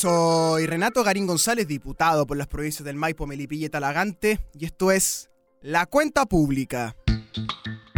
Soy 0.00 0.64
Renato 0.64 1.04
Garín 1.04 1.26
González, 1.26 1.68
diputado 1.68 2.26
por 2.26 2.38
las 2.38 2.46
provincias 2.46 2.86
del 2.86 2.96
Maipo, 2.96 3.26
Melipilla 3.26 3.66
y 3.66 3.68
Talagante, 3.68 4.40
y 4.58 4.64
esto 4.64 4.92
es 4.92 5.28
La 5.60 5.84
Cuenta 5.84 6.24
Pública. 6.24 6.96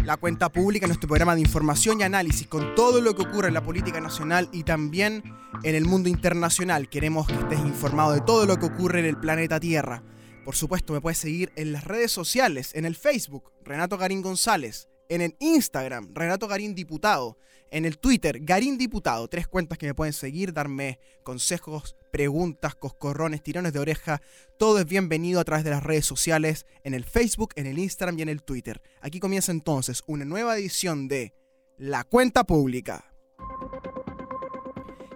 La 0.05 0.17
Cuenta 0.17 0.49
Pública, 0.49 0.89
nuestro 0.89 1.07
programa 1.07 1.37
de 1.37 1.43
información 1.43 2.01
y 2.01 2.03
análisis 2.03 2.49
con 2.49 2.75
todo 2.75 3.01
lo 3.01 3.15
que 3.15 3.23
ocurre 3.23 3.47
en 3.47 3.55
la 3.55 3.63
política 3.63 4.01
nacional 4.01 4.49
y 4.51 4.65
también 4.65 5.23
en 5.63 5.77
el 5.77 5.85
mundo 5.85 6.09
internacional. 6.09 6.89
Queremos 6.89 7.29
que 7.29 7.35
estés 7.35 7.61
informado 7.61 8.15
de 8.15 8.21
todo 8.23 8.47
lo 8.47 8.59
que 8.59 8.67
ocurre 8.67 8.99
en 8.99 9.07
el 9.07 9.17
planeta 9.17 9.61
Tierra. 9.61 10.03
Por 10.45 10.57
supuesto, 10.57 10.93
me 10.93 11.01
puedes 11.01 11.19
seguir 11.19 11.53
en 11.55 11.71
las 11.71 11.85
redes 11.85 12.11
sociales, 12.11 12.73
en 12.75 12.85
el 12.85 12.97
Facebook, 12.97 13.53
Renato 13.65 13.97
Garín 13.97 14.23
González, 14.23 14.89
en 15.09 15.21
el 15.21 15.37
Instagram, 15.39 16.15
Renato 16.15 16.49
Garín 16.49 16.75
Diputado, 16.75 17.37
en 17.71 17.85
el 17.87 17.99
Twitter, 17.99 18.39
Garín 18.41 18.77
Diputado, 18.77 19.29
tres 19.29 19.47
cuentas 19.47 19.79
que 19.79 19.87
me 19.87 19.95
pueden 19.95 20.13
seguir, 20.13 20.53
darme 20.53 20.99
consejos, 21.23 21.97
preguntas, 22.11 22.75
coscorrones, 22.75 23.43
tirones 23.43 23.73
de 23.73 23.79
oreja, 23.79 24.21
todo 24.59 24.79
es 24.79 24.87
bienvenido 24.87 25.41
a 25.41 25.45
través 25.45 25.65
de 25.65 25.71
las 25.71 25.83
redes 25.83 26.05
sociales, 26.05 26.67
en 26.85 26.93
el 26.93 27.05
Facebook, 27.05 27.53
en 27.57 27.67
el 27.67 27.79
Instagram 27.79 28.19
y 28.19 28.23
en 28.23 28.29
el 28.29 28.43
Twitter. 28.43 28.83
Aquí 29.01 29.21
comienza 29.21 29.53
entonces 29.53 30.03
una 30.07 30.25
nueva 30.25 30.57
edición 30.59 31.09
de 31.09 31.33
La 31.79 32.05
Cuenta 32.05 32.45
Pública. 32.45 33.12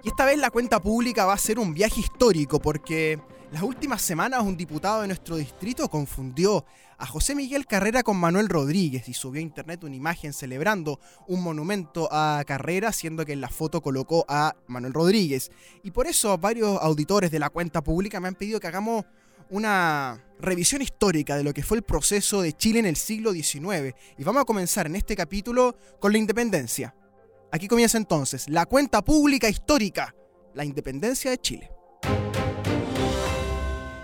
Y 0.06 0.10
esta 0.10 0.24
vez 0.24 0.38
la 0.38 0.52
cuenta 0.52 0.80
pública 0.80 1.26
va 1.26 1.32
a 1.32 1.36
ser 1.36 1.58
un 1.58 1.74
viaje 1.74 1.98
histórico 1.98 2.60
porque 2.60 3.18
las 3.50 3.64
últimas 3.64 4.00
semanas 4.00 4.44
un 4.44 4.56
diputado 4.56 5.00
de 5.00 5.08
nuestro 5.08 5.34
distrito 5.34 5.88
confundió 5.88 6.64
a 6.96 7.06
José 7.06 7.34
Miguel 7.34 7.66
Carrera 7.66 8.04
con 8.04 8.16
Manuel 8.16 8.48
Rodríguez 8.48 9.08
y 9.08 9.14
subió 9.14 9.40
a 9.40 9.42
internet 9.42 9.82
una 9.82 9.96
imagen 9.96 10.32
celebrando 10.32 11.00
un 11.26 11.42
monumento 11.42 12.08
a 12.12 12.40
Carrera, 12.46 12.92
siendo 12.92 13.26
que 13.26 13.32
en 13.32 13.40
la 13.40 13.48
foto 13.48 13.82
colocó 13.82 14.24
a 14.28 14.54
Manuel 14.68 14.94
Rodríguez. 14.94 15.50
Y 15.82 15.90
por 15.90 16.06
eso 16.06 16.38
varios 16.38 16.80
auditores 16.80 17.32
de 17.32 17.40
la 17.40 17.50
cuenta 17.50 17.82
pública 17.82 18.20
me 18.20 18.28
han 18.28 18.36
pedido 18.36 18.60
que 18.60 18.68
hagamos 18.68 19.06
una 19.50 20.24
revisión 20.38 20.82
histórica 20.82 21.36
de 21.36 21.42
lo 21.42 21.52
que 21.52 21.64
fue 21.64 21.78
el 21.78 21.82
proceso 21.82 22.42
de 22.42 22.52
Chile 22.52 22.78
en 22.78 22.86
el 22.86 22.94
siglo 22.94 23.32
XIX. 23.32 23.92
Y 24.16 24.22
vamos 24.22 24.42
a 24.42 24.44
comenzar 24.44 24.86
en 24.86 24.94
este 24.94 25.16
capítulo 25.16 25.76
con 25.98 26.12
la 26.12 26.18
independencia. 26.18 26.94
Aquí 27.56 27.68
comienza 27.68 27.96
entonces 27.96 28.50
la 28.50 28.66
cuenta 28.66 29.02
pública 29.02 29.48
histórica, 29.48 30.14
la 30.52 30.62
independencia 30.62 31.30
de 31.30 31.38
Chile. 31.38 31.70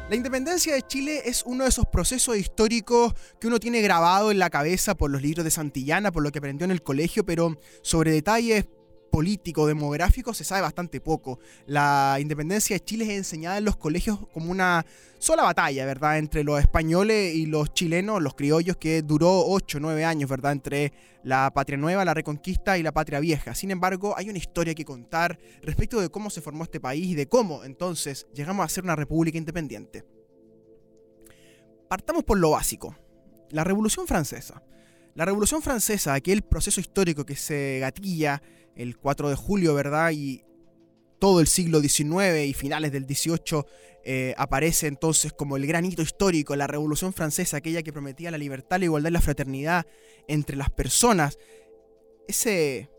La 0.09 0.17
independencia 0.17 0.75
de 0.75 0.81
Chile 0.81 1.21
es 1.27 1.43
uno 1.45 1.65
de 1.65 1.69
esos 1.69 1.85
procesos 1.85 2.39
históricos 2.39 3.13
que 3.39 3.49
uno 3.49 3.61
tiene 3.61 3.83
grabado 3.83 4.31
en 4.31 4.39
la 4.39 4.49
cabeza 4.49 4.95
por 4.95 5.11
los 5.11 5.21
libros 5.21 5.45
de 5.45 5.51
Santillana, 5.51 6.11
por 6.13 6.23
lo 6.23 6.33
que 6.33 6.39
aprendió 6.39 6.65
en 6.65 6.71
el 6.71 6.83
colegio, 6.83 7.27
pero 7.27 7.59
sobre 7.83 8.13
detalles 8.13 8.69
político, 9.13 9.67
demográfico, 9.67 10.33
se 10.33 10.43
sabe 10.43 10.63
bastante 10.63 10.99
poco. 10.99 11.39
La 11.67 12.17
independencia 12.19 12.75
de 12.75 12.81
Chile 12.81 13.05
es 13.05 13.11
enseñada 13.11 13.59
en 13.59 13.67
los 13.67 13.77
colegios 13.77 14.19
como 14.33 14.51
una 14.51 14.87
sola 15.19 15.43
batalla, 15.43 15.85
¿verdad? 15.85 16.17
Entre 16.17 16.43
los 16.43 16.59
españoles 16.59 17.35
y 17.35 17.45
los 17.45 17.75
chilenos, 17.75 18.23
los 18.23 18.35
criollos, 18.35 18.79
que 18.79 19.03
duró 19.03 19.45
8 19.47 19.77
o 19.77 19.81
9 19.83 20.05
años, 20.07 20.31
¿verdad? 20.31 20.53
Entre 20.53 20.95
la 21.23 21.53
patria 21.53 21.77
nueva, 21.77 22.07
la 22.07 22.15
reconquista 22.15 22.79
y 22.79 22.83
la 22.83 22.93
patria 22.93 23.21
vieja. 23.21 23.55
Sin 23.55 23.71
embargo, 23.71 24.15
hay 24.17 24.31
una 24.31 24.39
historia 24.39 24.75
que 24.75 24.87
contar 24.87 25.39
respecto 25.61 26.01
de 26.01 26.09
cómo 26.09 26.31
se 26.31 26.41
formó 26.41 26.65
este 26.65 26.81
país 26.81 27.07
y 27.09 27.15
de 27.15 27.29
cómo 27.29 27.65
entonces 27.65 28.27
llegamos 28.33 28.65
a 28.65 28.69
ser 28.71 28.83
una 28.83 28.97
república 28.97 29.37
independiente. 29.37 30.05
Partamos 31.87 32.25
por 32.25 32.39
lo 32.39 32.53
básico. 32.53 32.97
La 33.51 33.63
Revolución 33.63 34.07
Francesa. 34.07 34.63
La 35.15 35.27
Revolución 35.27 35.61
Francesa, 35.61 36.15
aquel 36.15 36.43
proceso 36.43 36.81
histórico 36.81 37.27
que 37.27 37.37
se 37.37 37.79
gatilla 37.81 38.43
el 38.75 38.97
4 38.97 39.29
de 39.29 39.37
julio, 39.37 39.75
¿verdad? 39.75 40.11
Y 40.13 40.43
todo 41.19 41.41
el 41.41 41.47
siglo 41.47 41.81
XIX 41.81 42.47
y 42.47 42.55
finales 42.55 42.93
del 42.93 43.05
XVIII 43.05 43.65
eh, 44.05 44.35
aparece 44.39 44.87
entonces 44.87 45.35
como 45.35 45.59
el 45.59 45.67
gran 45.67 45.85
hito 45.85 46.01
histórico, 46.01 46.57
la 46.57 46.67
Revolución 46.67 47.13
Francesa, 47.13 47.59
aquella 47.59 47.83
que 47.83 47.93
prometía 47.93 48.31
la 48.31 48.39
libertad, 48.39 48.79
la 48.79 48.87
igualdad 48.87 49.11
y 49.11 49.13
la 49.13 49.21
fraternidad 49.21 49.87
entre 50.29 50.57
las 50.57 50.71
personas. 50.71 51.39
Ese 52.27 52.91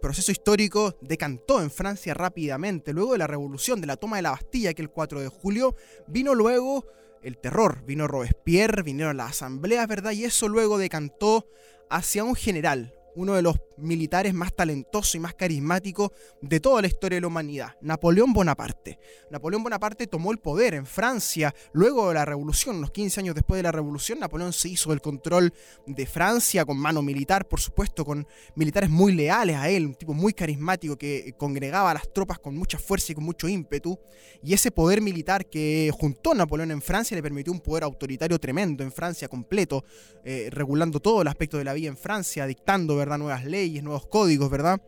proceso 0.00 0.32
histórico 0.32 0.98
decantó 1.00 1.62
en 1.62 1.70
Francia 1.70 2.12
rápidamente. 2.12 2.92
Luego 2.92 3.12
de 3.12 3.18
la 3.18 3.28
revolución, 3.28 3.80
de 3.80 3.86
la 3.86 3.96
toma 3.96 4.16
de 4.16 4.22
la 4.22 4.32
Bastilla, 4.32 4.74
que 4.74 4.82
el 4.82 4.90
4 4.90 5.20
de 5.20 5.28
julio, 5.28 5.76
vino 6.08 6.34
luego 6.34 6.84
el 7.22 7.38
terror, 7.38 7.84
vino 7.84 8.08
Robespierre, 8.08 8.82
vinieron 8.82 9.16
las 9.16 9.30
asambleas, 9.30 9.86
¿verdad? 9.88 10.12
Y 10.12 10.24
eso 10.24 10.48
luego 10.48 10.78
decantó 10.78 11.48
hacia 11.90 12.24
un 12.24 12.34
general, 12.34 12.94
uno 13.14 13.34
de 13.34 13.42
los 13.42 13.56
militares 13.82 14.32
más 14.32 14.54
talentosos 14.54 15.14
y 15.14 15.18
más 15.18 15.34
carismáticos 15.34 16.10
de 16.40 16.60
toda 16.60 16.80
la 16.80 16.88
historia 16.88 17.16
de 17.16 17.20
la 17.22 17.26
humanidad, 17.26 17.76
Napoleón 17.80 18.32
Bonaparte. 18.32 18.98
Napoleón 19.30 19.62
Bonaparte 19.62 20.06
tomó 20.06 20.32
el 20.32 20.38
poder 20.38 20.74
en 20.74 20.86
Francia 20.86 21.54
luego 21.72 22.08
de 22.08 22.14
la 22.14 22.24
revolución, 22.24 22.76
unos 22.76 22.90
15 22.90 23.20
años 23.20 23.34
después 23.34 23.58
de 23.58 23.64
la 23.64 23.72
revolución, 23.72 24.20
Napoleón 24.20 24.52
se 24.52 24.68
hizo 24.68 24.92
el 24.92 25.00
control 25.00 25.52
de 25.86 26.06
Francia 26.06 26.64
con 26.64 26.78
mano 26.78 27.02
militar, 27.02 27.48
por 27.48 27.60
supuesto, 27.60 28.04
con 28.04 28.26
militares 28.54 28.90
muy 28.90 29.12
leales 29.12 29.56
a 29.56 29.68
él, 29.68 29.86
un 29.86 29.94
tipo 29.94 30.14
muy 30.14 30.32
carismático 30.32 30.96
que 30.96 31.34
congregaba 31.36 31.90
a 31.90 31.94
las 31.94 32.12
tropas 32.12 32.38
con 32.38 32.56
mucha 32.56 32.78
fuerza 32.78 33.12
y 33.12 33.14
con 33.14 33.24
mucho 33.24 33.48
ímpetu, 33.48 33.98
y 34.42 34.54
ese 34.54 34.70
poder 34.70 35.00
militar 35.00 35.46
que 35.46 35.90
juntó 35.92 36.34
Napoleón 36.34 36.70
en 36.70 36.82
Francia 36.82 37.16
le 37.16 37.22
permitió 37.22 37.52
un 37.52 37.60
poder 37.60 37.84
autoritario 37.84 38.38
tremendo 38.38 38.82
en 38.82 38.92
Francia 38.92 39.28
completo, 39.28 39.84
eh, 40.24 40.48
regulando 40.50 41.00
todo 41.00 41.22
el 41.22 41.28
aspecto 41.28 41.58
de 41.58 41.64
la 41.64 41.72
vida 41.72 41.88
en 41.88 41.96
Francia, 41.96 42.46
dictando 42.46 42.96
¿verdad? 42.96 43.18
nuevas 43.18 43.44
leyes, 43.44 43.71
nuevos 43.80 44.06
códigos, 44.06 44.50
¿verdad? 44.50 44.82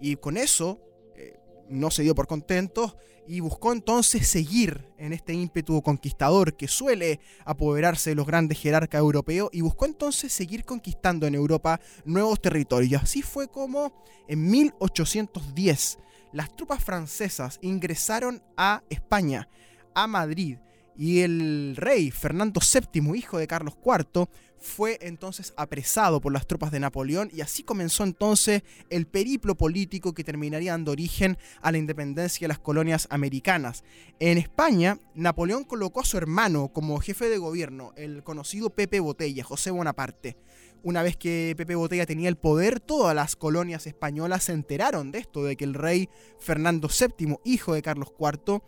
Y 0.00 0.16
con 0.16 0.36
eso 0.36 0.80
eh, 1.16 1.38
no 1.68 1.90
se 1.90 2.02
dio 2.02 2.14
por 2.14 2.26
contento 2.26 2.96
y 3.26 3.40
buscó 3.40 3.72
entonces 3.72 4.26
seguir 4.26 4.88
en 4.98 5.12
este 5.12 5.34
ímpetu 5.34 5.82
conquistador 5.82 6.56
que 6.56 6.66
suele 6.66 7.20
apoderarse 7.44 8.10
de 8.10 8.16
los 8.16 8.26
grandes 8.26 8.58
jerarcas 8.58 8.98
europeos 8.98 9.50
y 9.52 9.60
buscó 9.60 9.86
entonces 9.86 10.32
seguir 10.32 10.64
conquistando 10.64 11.26
en 11.26 11.34
Europa 11.34 11.80
nuevos 12.04 12.40
territorios. 12.40 13.02
Así 13.02 13.22
fue 13.22 13.48
como 13.48 13.92
en 14.26 14.50
1810 14.50 15.98
las 16.32 16.54
tropas 16.56 16.82
francesas 16.82 17.58
ingresaron 17.62 18.42
a 18.56 18.82
España, 18.88 19.48
a 19.94 20.06
Madrid, 20.06 20.58
y 20.96 21.20
el 21.20 21.76
rey 21.76 22.10
Fernando 22.10 22.60
VII, 22.60 23.16
hijo 23.16 23.38
de 23.38 23.46
Carlos 23.46 23.74
IV, 23.84 24.28
fue 24.60 24.98
entonces 25.00 25.54
apresado 25.56 26.20
por 26.20 26.32
las 26.32 26.46
tropas 26.46 26.70
de 26.70 26.80
Napoleón 26.80 27.30
y 27.32 27.40
así 27.40 27.62
comenzó 27.62 28.04
entonces 28.04 28.62
el 28.90 29.06
periplo 29.06 29.54
político 29.54 30.12
que 30.12 30.24
terminaría 30.24 30.72
dando 30.72 30.92
origen 30.92 31.38
a 31.62 31.72
la 31.72 31.78
independencia 31.78 32.44
de 32.44 32.48
las 32.48 32.58
colonias 32.58 33.06
americanas. 33.10 33.84
En 34.18 34.38
España, 34.38 34.98
Napoleón 35.14 35.64
colocó 35.64 36.00
a 36.00 36.04
su 36.04 36.18
hermano 36.18 36.68
como 36.68 37.00
jefe 37.00 37.28
de 37.28 37.38
gobierno, 37.38 37.92
el 37.96 38.22
conocido 38.22 38.70
Pepe 38.70 39.00
Botella, 39.00 39.42
José 39.44 39.70
Bonaparte. 39.70 40.36
Una 40.82 41.02
vez 41.02 41.16
que 41.16 41.54
Pepe 41.56 41.74
Botella 41.74 42.06
tenía 42.06 42.28
el 42.28 42.36
poder, 42.36 42.80
todas 42.80 43.14
las 43.14 43.36
colonias 43.36 43.86
españolas 43.86 44.44
se 44.44 44.52
enteraron 44.52 45.10
de 45.10 45.18
esto, 45.18 45.44
de 45.44 45.56
que 45.56 45.64
el 45.64 45.74
rey 45.74 46.08
Fernando 46.38 46.88
VII, 46.88 47.36
hijo 47.44 47.74
de 47.74 47.82
Carlos 47.82 48.12
IV, 48.18 48.62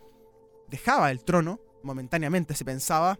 dejaba 0.69 1.11
el 1.11 1.23
trono 1.23 1.59
momentáneamente 1.83 2.55
se 2.55 2.65
pensaba, 2.65 3.19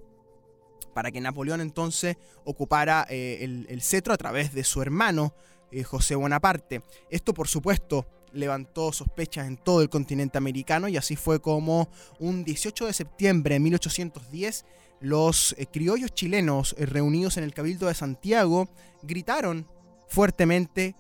para 0.86 1.12
que 1.12 1.22
Napoleón 1.22 1.62
entonces 1.62 2.18
ocupara 2.44 3.06
eh, 3.10 3.66
el, 3.68 3.82
cetro 3.82 4.14
a 4.14 4.18
través 4.18 4.54
de 4.54 4.64
su 4.64 4.82
hermano 4.82 5.34
eh, 5.72 5.84
José 5.84 6.16
Bonaparte. 6.16 6.82
Esto 7.10 7.34
por 7.34 7.48
supuesto 7.48 8.06
levantó 8.32 8.92
sospechas 8.92 9.48
en 9.48 9.58
todo 9.58 9.82
el 9.82 9.90
continente 9.90 10.38
americano 10.38 10.88
y 10.88 10.98
así 10.98 11.16
fue 11.16 11.40
como 11.40 11.90
un 12.20 12.44
18 12.44 12.88
de 12.88 12.94
septiembre 12.94 13.56
de 13.56 13.60
1810 13.60 14.66
los 15.00 15.54
eh, 15.58 15.66
criollos 15.66 16.14
chilenos 16.14 16.76
reunidos 16.78 17.38
en 17.38 17.44
el 17.44 17.54
Cabildo 17.54 17.88
de 17.88 17.94
Santiago 17.94 18.70
gritaron 19.04 19.68
fuertemente 20.08 20.96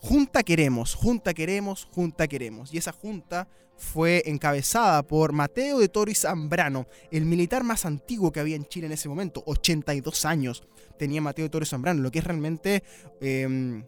Junta 0.00 0.42
queremos, 0.42 0.94
junta 0.94 1.34
queremos, 1.34 1.88
junta 1.90 2.28
queremos. 2.28 2.72
Y 2.72 2.78
esa 2.78 2.92
junta 2.92 3.48
fue 3.76 4.22
encabezada 4.26 5.02
por 5.02 5.32
Mateo 5.32 5.78
de 5.78 5.88
Toro 5.88 6.10
y 6.10 6.14
Zambrano, 6.14 6.86
el 7.10 7.24
militar 7.24 7.62
más 7.64 7.84
antiguo 7.84 8.32
que 8.32 8.40
había 8.40 8.56
en 8.56 8.66
Chile 8.66 8.86
en 8.86 8.92
ese 8.92 9.08
momento, 9.08 9.42
82 9.46 10.24
años 10.24 10.64
tenía 10.98 11.20
Mateo 11.20 11.44
de 11.44 11.50
Toro 11.50 11.64
y 11.64 11.66
Zambrano, 11.66 12.02
lo 12.02 12.10
que 12.10 12.20
es 12.20 12.24
realmente 12.24 12.82
em, 13.20 13.84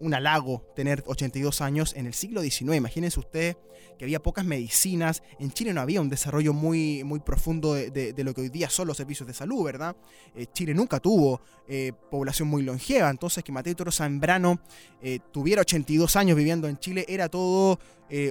un 0.00 0.14
halago 0.14 0.64
tener 0.74 1.02
82 1.06 1.60
años 1.60 1.94
en 1.96 2.06
el 2.06 2.14
siglo 2.14 2.42
XIX. 2.42 2.76
Imagínense 2.76 3.18
ustedes 3.20 3.56
que 3.98 4.04
había 4.04 4.22
pocas 4.22 4.44
medicinas, 4.44 5.22
en 5.38 5.50
Chile 5.52 5.72
no 5.72 5.80
había 5.80 6.00
un 6.00 6.08
desarrollo 6.08 6.52
muy, 6.52 7.04
muy 7.04 7.20
profundo 7.20 7.74
de, 7.74 8.14
lo 8.24 8.34
que 8.34 8.42
hoy 8.42 8.48
día 8.48 8.70
son 8.70 8.88
los 8.88 8.96
servicios 8.96 9.26
de 9.26 9.34
salud, 9.34 9.64
¿verdad? 9.64 9.96
Eh, 10.34 10.46
Chile 10.52 10.74
nunca 10.74 11.00
tuvo 11.00 11.40
eh, 11.68 11.92
población 12.10 12.48
muy 12.48 12.62
longeva, 12.62 13.10
entonces 13.10 13.44
que 13.44 13.52
Mateo 13.52 13.76
Toro 13.76 13.92
Zambrano 13.92 14.60
eh, 15.02 15.20
tuviera 15.32 15.62
82 15.62 16.16
años 16.16 16.36
viviendo 16.36 16.68
en 16.68 16.78
Chile 16.78 17.04
era 17.08 17.28
todo 17.28 17.78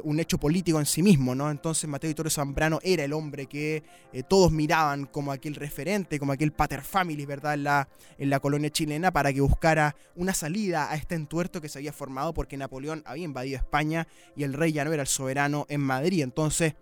un 0.05 0.17
hecho 0.17 0.37
político 0.37 0.79
en 0.79 0.85
sí 0.85 1.03
mismo, 1.03 1.35
¿no? 1.35 1.51
Entonces 1.51 1.89
Mateo 1.89 2.15
Toro 2.15 2.29
Zambrano 2.29 2.79
era 2.83 3.03
el 3.03 3.11
hombre 3.11 3.47
que 3.47 3.83
todos 4.29 4.49
miraban 4.49 5.07
como 5.07 5.33
aquel 5.33 5.55
referente, 5.55 6.19
como 6.19 6.31
aquel 6.31 6.53
pater 6.53 6.83
families, 6.83 7.27
¿verdad? 7.27 7.55
En 7.55 7.63
la, 7.65 7.89
en 8.17 8.29
la 8.29 8.39
colonia 8.39 8.69
chilena 8.69 9.11
para 9.11 9.33
que 9.33 9.41
buscara 9.41 9.93
una 10.15 10.33
salida 10.33 10.89
a 10.89 10.95
este 10.95 11.15
entuerto 11.15 11.52
que 11.61 11.69
se 11.69 11.79
había 11.79 11.93
formado 11.93 12.33
porque 12.33 12.57
Napoleón 12.57 13.03
había 13.05 13.25
invadido 13.25 13.57
España 13.57 14.07
y 14.35 14.43
el 14.43 14.53
rey 14.53 14.71
ya 14.71 14.85
no 14.85 14.93
era 14.93 15.03
el 15.03 15.07
soberano 15.07 15.65
en 15.69 15.81
Madrid. 15.81 16.21
Entonces, 16.21 16.75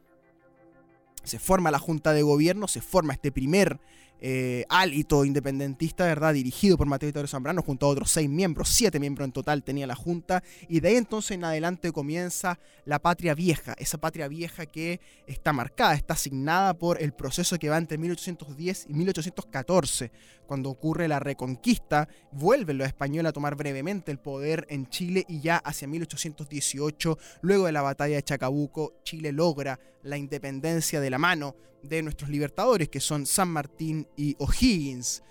se 1.23 1.39
forma 1.39 1.71
la 1.71 1.79
Junta 1.79 2.13
de 2.13 2.23
Gobierno, 2.23 2.68
se 2.68 2.81
forma 2.81 3.13
este 3.13 3.31
primer 3.31 3.79
eh, 4.21 4.65
hálito 4.69 5.25
independentista, 5.25 6.06
¿verdad? 6.06 6.33
Dirigido 6.33 6.77
por 6.77 6.88
Mateo 6.88 7.07
Vittorio 7.07 7.27
Zambrano 7.27 7.63
junto 7.63 7.88
a 7.88 7.89
otros 7.89 8.12
seis 8.12 8.29
miembros, 8.29 8.69
siete 8.69 9.00
miembros 9.00 9.25
en 9.25 9.31
total 9.31 9.63
tenía 9.63 9.88
la 9.88 9.95
Junta, 9.95 10.44
y 10.69 10.79
de 10.79 10.89
ahí 10.89 10.95
entonces 10.95 11.31
en 11.31 11.44
adelante 11.44 11.91
comienza 11.91 12.59
la 12.85 13.00
patria 13.00 13.33
vieja, 13.33 13.73
esa 13.79 13.97
patria 13.97 14.27
vieja 14.27 14.68
que 14.68 15.00
está 15.25 15.53
marcada, 15.53 15.95
está 15.95 16.13
asignada 16.13 16.75
por 16.75 17.01
el 17.01 17.13
proceso 17.13 17.57
que 17.57 17.69
va 17.69 17.77
entre 17.77 17.97
1810 17.97 18.85
y 18.89 18.94
1814, 18.94 20.12
cuando 20.45 20.69
ocurre 20.69 21.07
la 21.07 21.19
reconquista, 21.19 22.07
vuelven 22.31 22.77
los 22.77 22.88
españoles 22.88 23.29
a 23.29 23.33
tomar 23.33 23.56
brevemente 23.56 24.12
el 24.12 24.19
poder 24.19 24.68
en 24.69 24.88
Chile 24.88 25.25
y 25.27 25.39
ya 25.39 25.57
hacia 25.57 25.88
1818, 25.88 27.18
luego 27.41 27.65
de 27.65 27.71
la 27.71 27.81
batalla 27.81 28.18
de 28.18 28.23
Chacabuco, 28.23 28.94
Chile 29.03 29.31
logra 29.31 29.79
la 30.03 30.18
independencia 30.18 31.00
de 31.00 31.09
la 31.09 31.18
mano 31.18 31.56
de 31.83 32.01
nuestros 32.03 32.30
libertadores, 32.30 32.89
que 32.89 33.00
son 33.00 33.25
San 33.25 33.50
Martín 33.50 34.07
y 34.15 34.36
O'Higgins. 34.39 35.24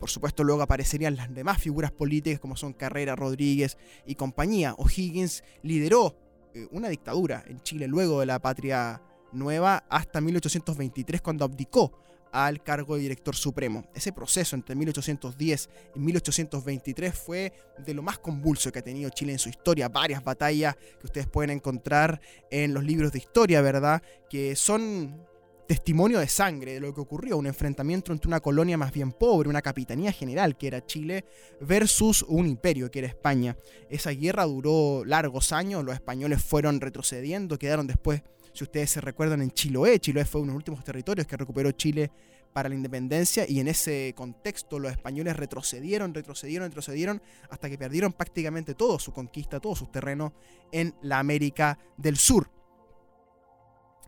Por 0.00 0.10
supuesto, 0.10 0.42
luego 0.42 0.62
aparecerían 0.62 1.16
las 1.16 1.32
demás 1.32 1.62
figuras 1.62 1.92
políticas 1.92 2.40
como 2.40 2.56
son 2.56 2.72
Carrera, 2.72 3.14
Rodríguez 3.14 3.78
y 4.06 4.16
compañía. 4.16 4.74
O'Higgins 4.78 5.44
lideró 5.62 6.16
eh, 6.54 6.66
una 6.72 6.88
dictadura 6.88 7.44
en 7.46 7.60
Chile 7.60 7.86
luego 7.86 8.20
de 8.20 8.26
la 8.26 8.40
patria 8.40 9.00
nueva 9.32 9.84
hasta 9.88 10.20
1823 10.20 11.22
cuando 11.22 11.44
abdicó 11.44 11.92
al 12.32 12.62
cargo 12.62 12.96
de 12.96 13.02
director 13.02 13.36
supremo. 13.36 13.84
Ese 13.94 14.12
proceso 14.12 14.56
entre 14.56 14.74
1810 14.74 15.70
y 15.94 16.00
1823 16.00 17.14
fue 17.14 17.52
de 17.78 17.94
lo 17.94 18.02
más 18.02 18.18
convulso 18.18 18.72
que 18.72 18.80
ha 18.80 18.82
tenido 18.82 19.10
Chile 19.10 19.32
en 19.32 19.38
su 19.38 19.50
historia. 19.50 19.88
Varias 19.88 20.24
batallas 20.24 20.74
que 20.74 21.06
ustedes 21.06 21.26
pueden 21.26 21.50
encontrar 21.50 22.20
en 22.50 22.74
los 22.74 22.82
libros 22.82 23.12
de 23.12 23.18
historia, 23.18 23.60
¿verdad? 23.60 24.02
Que 24.28 24.56
son 24.56 25.26
testimonio 25.66 26.18
de 26.18 26.28
sangre 26.28 26.74
de 26.74 26.80
lo 26.80 26.92
que 26.92 27.00
ocurrió, 27.00 27.38
un 27.38 27.46
enfrentamiento 27.46 28.12
entre 28.12 28.28
una 28.28 28.40
colonia 28.40 28.76
más 28.76 28.92
bien 28.92 29.12
pobre, 29.12 29.48
una 29.48 29.62
capitanía 29.62 30.12
general 30.12 30.56
que 30.56 30.66
era 30.66 30.84
Chile, 30.84 31.24
versus 31.60 32.22
un 32.28 32.46
imperio 32.46 32.90
que 32.90 32.98
era 32.98 33.08
España. 33.08 33.56
Esa 33.88 34.10
guerra 34.10 34.44
duró 34.44 35.04
largos 35.04 35.52
años, 35.52 35.84
los 35.84 35.94
españoles 35.94 36.42
fueron 36.42 36.80
retrocediendo, 36.80 37.58
quedaron 37.58 37.86
después, 37.86 38.22
si 38.52 38.64
ustedes 38.64 38.90
se 38.90 39.00
recuerdan, 39.00 39.42
en 39.42 39.50
Chiloé. 39.50 39.98
Chiloé 39.98 40.24
fue 40.24 40.40
uno 40.40 40.52
de 40.52 40.54
los 40.54 40.60
últimos 40.60 40.84
territorios 40.84 41.26
que 41.26 41.36
recuperó 41.36 41.70
Chile 41.72 42.10
para 42.52 42.68
la 42.68 42.74
independencia 42.74 43.48
y 43.48 43.60
en 43.60 43.68
ese 43.68 44.12
contexto 44.14 44.78
los 44.78 44.92
españoles 44.92 45.36
retrocedieron, 45.36 46.12
retrocedieron, 46.12 46.68
retrocedieron 46.68 47.22
hasta 47.48 47.70
que 47.70 47.78
perdieron 47.78 48.12
prácticamente 48.12 48.74
todo 48.74 48.98
su 48.98 49.12
conquista, 49.12 49.58
todos 49.58 49.78
sus 49.78 49.90
terrenos 49.90 50.32
en 50.70 50.94
la 51.02 51.18
América 51.18 51.78
del 51.96 52.16
Sur. 52.16 52.50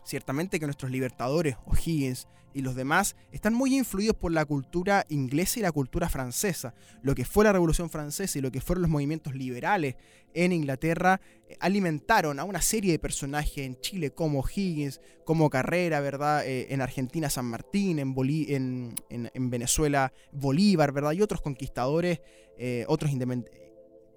Ciertamente 0.05 0.59
que 0.59 0.67
nuestros 0.67 0.91
libertadores, 0.91 1.57
O'Higgins 1.65 2.27
y 2.53 2.61
los 2.61 2.75
demás, 2.75 3.15
están 3.31 3.55
muy 3.55 3.75
influidos 3.75 4.15
por 4.15 4.31
la 4.31 4.45
cultura 4.45 5.05
inglesa 5.09 5.59
y 5.59 5.63
la 5.63 5.71
cultura 5.71 6.07
francesa. 6.09 6.75
Lo 7.01 7.15
que 7.15 7.25
fue 7.25 7.43
la 7.43 7.51
Revolución 7.51 7.89
Francesa 7.89 8.37
y 8.37 8.41
lo 8.41 8.51
que 8.51 8.61
fueron 8.61 8.83
los 8.83 8.91
movimientos 8.91 9.33
liberales 9.33 9.95
en 10.35 10.51
Inglaterra 10.51 11.19
eh, 11.49 11.57
alimentaron 11.59 12.39
a 12.39 12.43
una 12.43 12.61
serie 12.61 12.91
de 12.91 12.99
personajes 12.99 13.57
en 13.57 13.79
Chile 13.79 14.11
como 14.11 14.41
O'Higgins, 14.41 15.01
como 15.23 15.49
Carrera, 15.49 16.01
¿verdad? 16.01 16.45
Eh, 16.45 16.67
en 16.69 16.81
Argentina 16.81 17.29
San 17.29 17.45
Martín, 17.45 17.97
en, 17.97 18.95
en, 19.09 19.49
Venezuela 19.49 20.13
Bolívar, 20.31 20.91
¿verdad? 20.91 21.13
Y 21.13 21.21
otros 21.23 21.41
conquistadores, 21.41 22.21
eh, 22.59 22.85
otros 22.87 23.11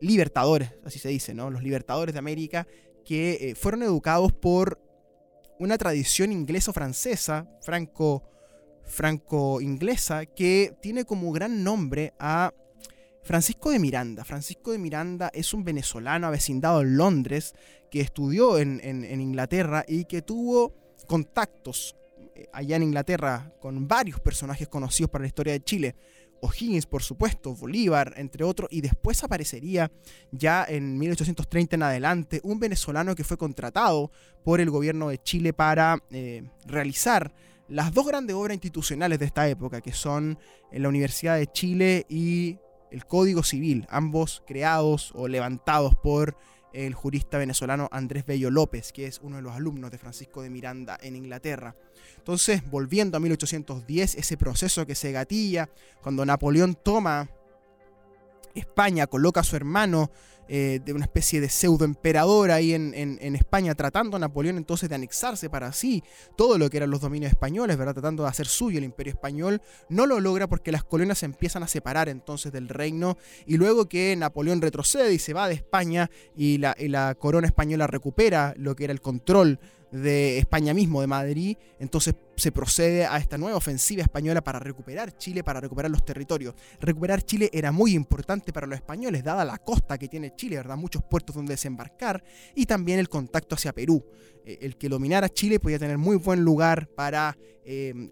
libertadores, 0.00 0.74
así 0.84 0.98
se 0.98 1.08
dice, 1.08 1.32
¿no? 1.32 1.48
Los 1.50 1.62
libertadores 1.62 2.12
de 2.12 2.18
América 2.18 2.66
que 3.06 3.54
fueron 3.58 3.82
educados 3.82 4.34
por 4.34 4.78
una 5.58 5.78
tradición 5.78 6.32
ingleso-francesa, 6.32 7.46
franco, 7.60 8.22
franco-inglesa, 8.84 10.26
que 10.26 10.74
tiene 10.80 11.04
como 11.04 11.32
gran 11.32 11.62
nombre 11.64 12.14
a 12.18 12.52
Francisco 13.22 13.70
de 13.70 13.78
Miranda. 13.78 14.24
Francisco 14.24 14.72
de 14.72 14.78
Miranda 14.78 15.30
es 15.34 15.52
un 15.52 15.64
venezolano 15.64 16.26
avecindado 16.26 16.82
en 16.82 16.96
Londres, 16.96 17.54
que 17.90 18.00
estudió 18.00 18.58
en, 18.58 18.80
en 18.82 19.20
Inglaterra 19.20 19.84
y 19.86 20.04
que 20.04 20.22
tuvo 20.22 20.74
contactos 21.06 21.96
eh, 22.38 22.48
allá 22.52 22.76
en 22.76 22.84
Inglaterra 22.84 23.52
con 23.60 23.88
varios 23.88 24.20
personajes 24.20 24.68
conocidos 24.68 25.10
para 25.10 25.22
la 25.22 25.28
historia 25.28 25.52
de 25.54 25.64
Chile. 25.64 25.96
O'Higgins, 26.40 26.86
por 26.86 27.02
supuesto, 27.02 27.54
Bolívar, 27.54 28.14
entre 28.16 28.44
otros, 28.44 28.68
y 28.72 28.80
después 28.80 29.22
aparecería 29.24 29.90
ya 30.30 30.64
en 30.68 30.98
1830 30.98 31.76
en 31.76 31.82
adelante 31.82 32.40
un 32.44 32.58
venezolano 32.58 33.14
que 33.14 33.24
fue 33.24 33.36
contratado 33.36 34.10
por 34.44 34.60
el 34.60 34.70
gobierno 34.70 35.08
de 35.08 35.18
Chile 35.18 35.52
para 35.52 36.02
eh, 36.10 36.48
realizar 36.66 37.32
las 37.68 37.92
dos 37.92 38.06
grandes 38.06 38.34
obras 38.34 38.54
institucionales 38.54 39.18
de 39.18 39.26
esta 39.26 39.48
época, 39.48 39.80
que 39.80 39.92
son 39.92 40.38
la 40.72 40.88
Universidad 40.88 41.36
de 41.36 41.46
Chile 41.46 42.06
y 42.08 42.58
el 42.90 43.04
Código 43.04 43.42
Civil, 43.42 43.86
ambos 43.90 44.42
creados 44.46 45.12
o 45.14 45.28
levantados 45.28 45.94
por 45.96 46.36
el 46.72 46.94
jurista 46.94 47.38
venezolano 47.38 47.88
Andrés 47.92 48.26
Bello 48.26 48.50
López, 48.50 48.92
que 48.92 49.06
es 49.06 49.20
uno 49.22 49.36
de 49.36 49.42
los 49.42 49.54
alumnos 49.54 49.90
de 49.90 49.98
Francisco 49.98 50.42
de 50.42 50.50
Miranda 50.50 50.98
en 51.00 51.16
Inglaterra. 51.16 51.74
Entonces, 52.16 52.68
volviendo 52.70 53.16
a 53.16 53.20
1810, 53.20 54.14
ese 54.16 54.36
proceso 54.36 54.86
que 54.86 54.94
se 54.94 55.12
gatilla 55.12 55.68
cuando 56.02 56.24
Napoleón 56.24 56.74
toma 56.74 57.28
España, 58.54 59.06
coloca 59.06 59.40
a 59.40 59.44
su 59.44 59.56
hermano 59.56 60.10
eh, 60.48 60.80
de 60.84 60.92
una 60.92 61.04
especie 61.04 61.40
de 61.40 61.48
pseudo 61.48 61.84
emperador 61.84 62.50
ahí 62.50 62.72
en, 62.72 63.36
España, 63.36 63.74
tratando 63.74 64.16
a 64.16 64.20
Napoleón 64.20 64.56
entonces 64.56 64.88
de 64.88 64.94
anexarse 64.94 65.50
para 65.50 65.72
sí 65.72 66.02
todo 66.36 66.58
lo 66.58 66.70
que 66.70 66.78
eran 66.78 66.90
los 66.90 67.00
dominios 67.00 67.30
españoles, 67.30 67.76
¿verdad? 67.76 67.94
Tratando 67.94 68.22
de 68.22 68.30
hacer 68.30 68.46
suyo 68.46 68.78
el 68.78 68.84
imperio 68.84 69.12
español, 69.12 69.60
no 69.88 70.06
lo 70.06 70.20
logra 70.20 70.46
porque 70.46 70.72
las 70.72 70.84
colonias 70.84 71.18
se 71.18 71.26
empiezan 71.26 71.62
a 71.62 71.68
separar 71.68 72.08
entonces 72.08 72.52
del 72.52 72.68
reino 72.68 73.18
y 73.46 73.56
luego 73.56 73.88
que 73.88 74.16
Napoleón 74.16 74.60
retrocede 74.60 75.12
y 75.12 75.18
se 75.18 75.34
va 75.34 75.48
de 75.48 75.54
España 75.54 76.10
y 76.36 76.58
la, 76.58 76.74
y 76.78 76.88
la 76.88 77.14
corona 77.14 77.46
española 77.46 77.86
recupera 77.86 78.54
lo 78.56 78.74
que 78.74 78.84
era 78.84 78.92
el 78.92 79.00
control 79.00 79.60
de 79.92 80.38
España 80.38 80.74
mismo, 80.74 81.00
de 81.00 81.06
Madrid, 81.06 81.56
entonces 81.78 82.14
se 82.38 82.52
procede 82.52 83.04
a 83.04 83.18
esta 83.18 83.36
nueva 83.36 83.56
ofensiva 83.56 84.02
española 84.02 84.42
para 84.42 84.58
recuperar 84.58 85.16
Chile, 85.16 85.42
para 85.42 85.60
recuperar 85.60 85.90
los 85.90 86.04
territorios. 86.04 86.54
Recuperar 86.80 87.22
Chile 87.22 87.50
era 87.52 87.72
muy 87.72 87.94
importante 87.94 88.52
para 88.52 88.66
los 88.66 88.76
españoles, 88.76 89.24
dada 89.24 89.44
la 89.44 89.58
costa 89.58 89.98
que 89.98 90.08
tiene 90.08 90.34
Chile, 90.36 90.56
¿verdad? 90.56 90.76
Muchos 90.76 91.02
puertos 91.02 91.34
donde 91.34 91.54
desembarcar 91.54 92.22
y 92.54 92.66
también 92.66 92.98
el 92.98 93.08
contacto 93.08 93.54
hacia 93.54 93.72
Perú. 93.72 94.04
Eh, 94.44 94.58
el 94.62 94.76
que 94.76 94.88
dominara 94.88 95.28
Chile 95.28 95.60
podía 95.60 95.78
tener 95.78 95.98
muy 95.98 96.16
buen 96.16 96.42
lugar 96.42 96.88
para 96.88 97.36
eh, 97.64 98.10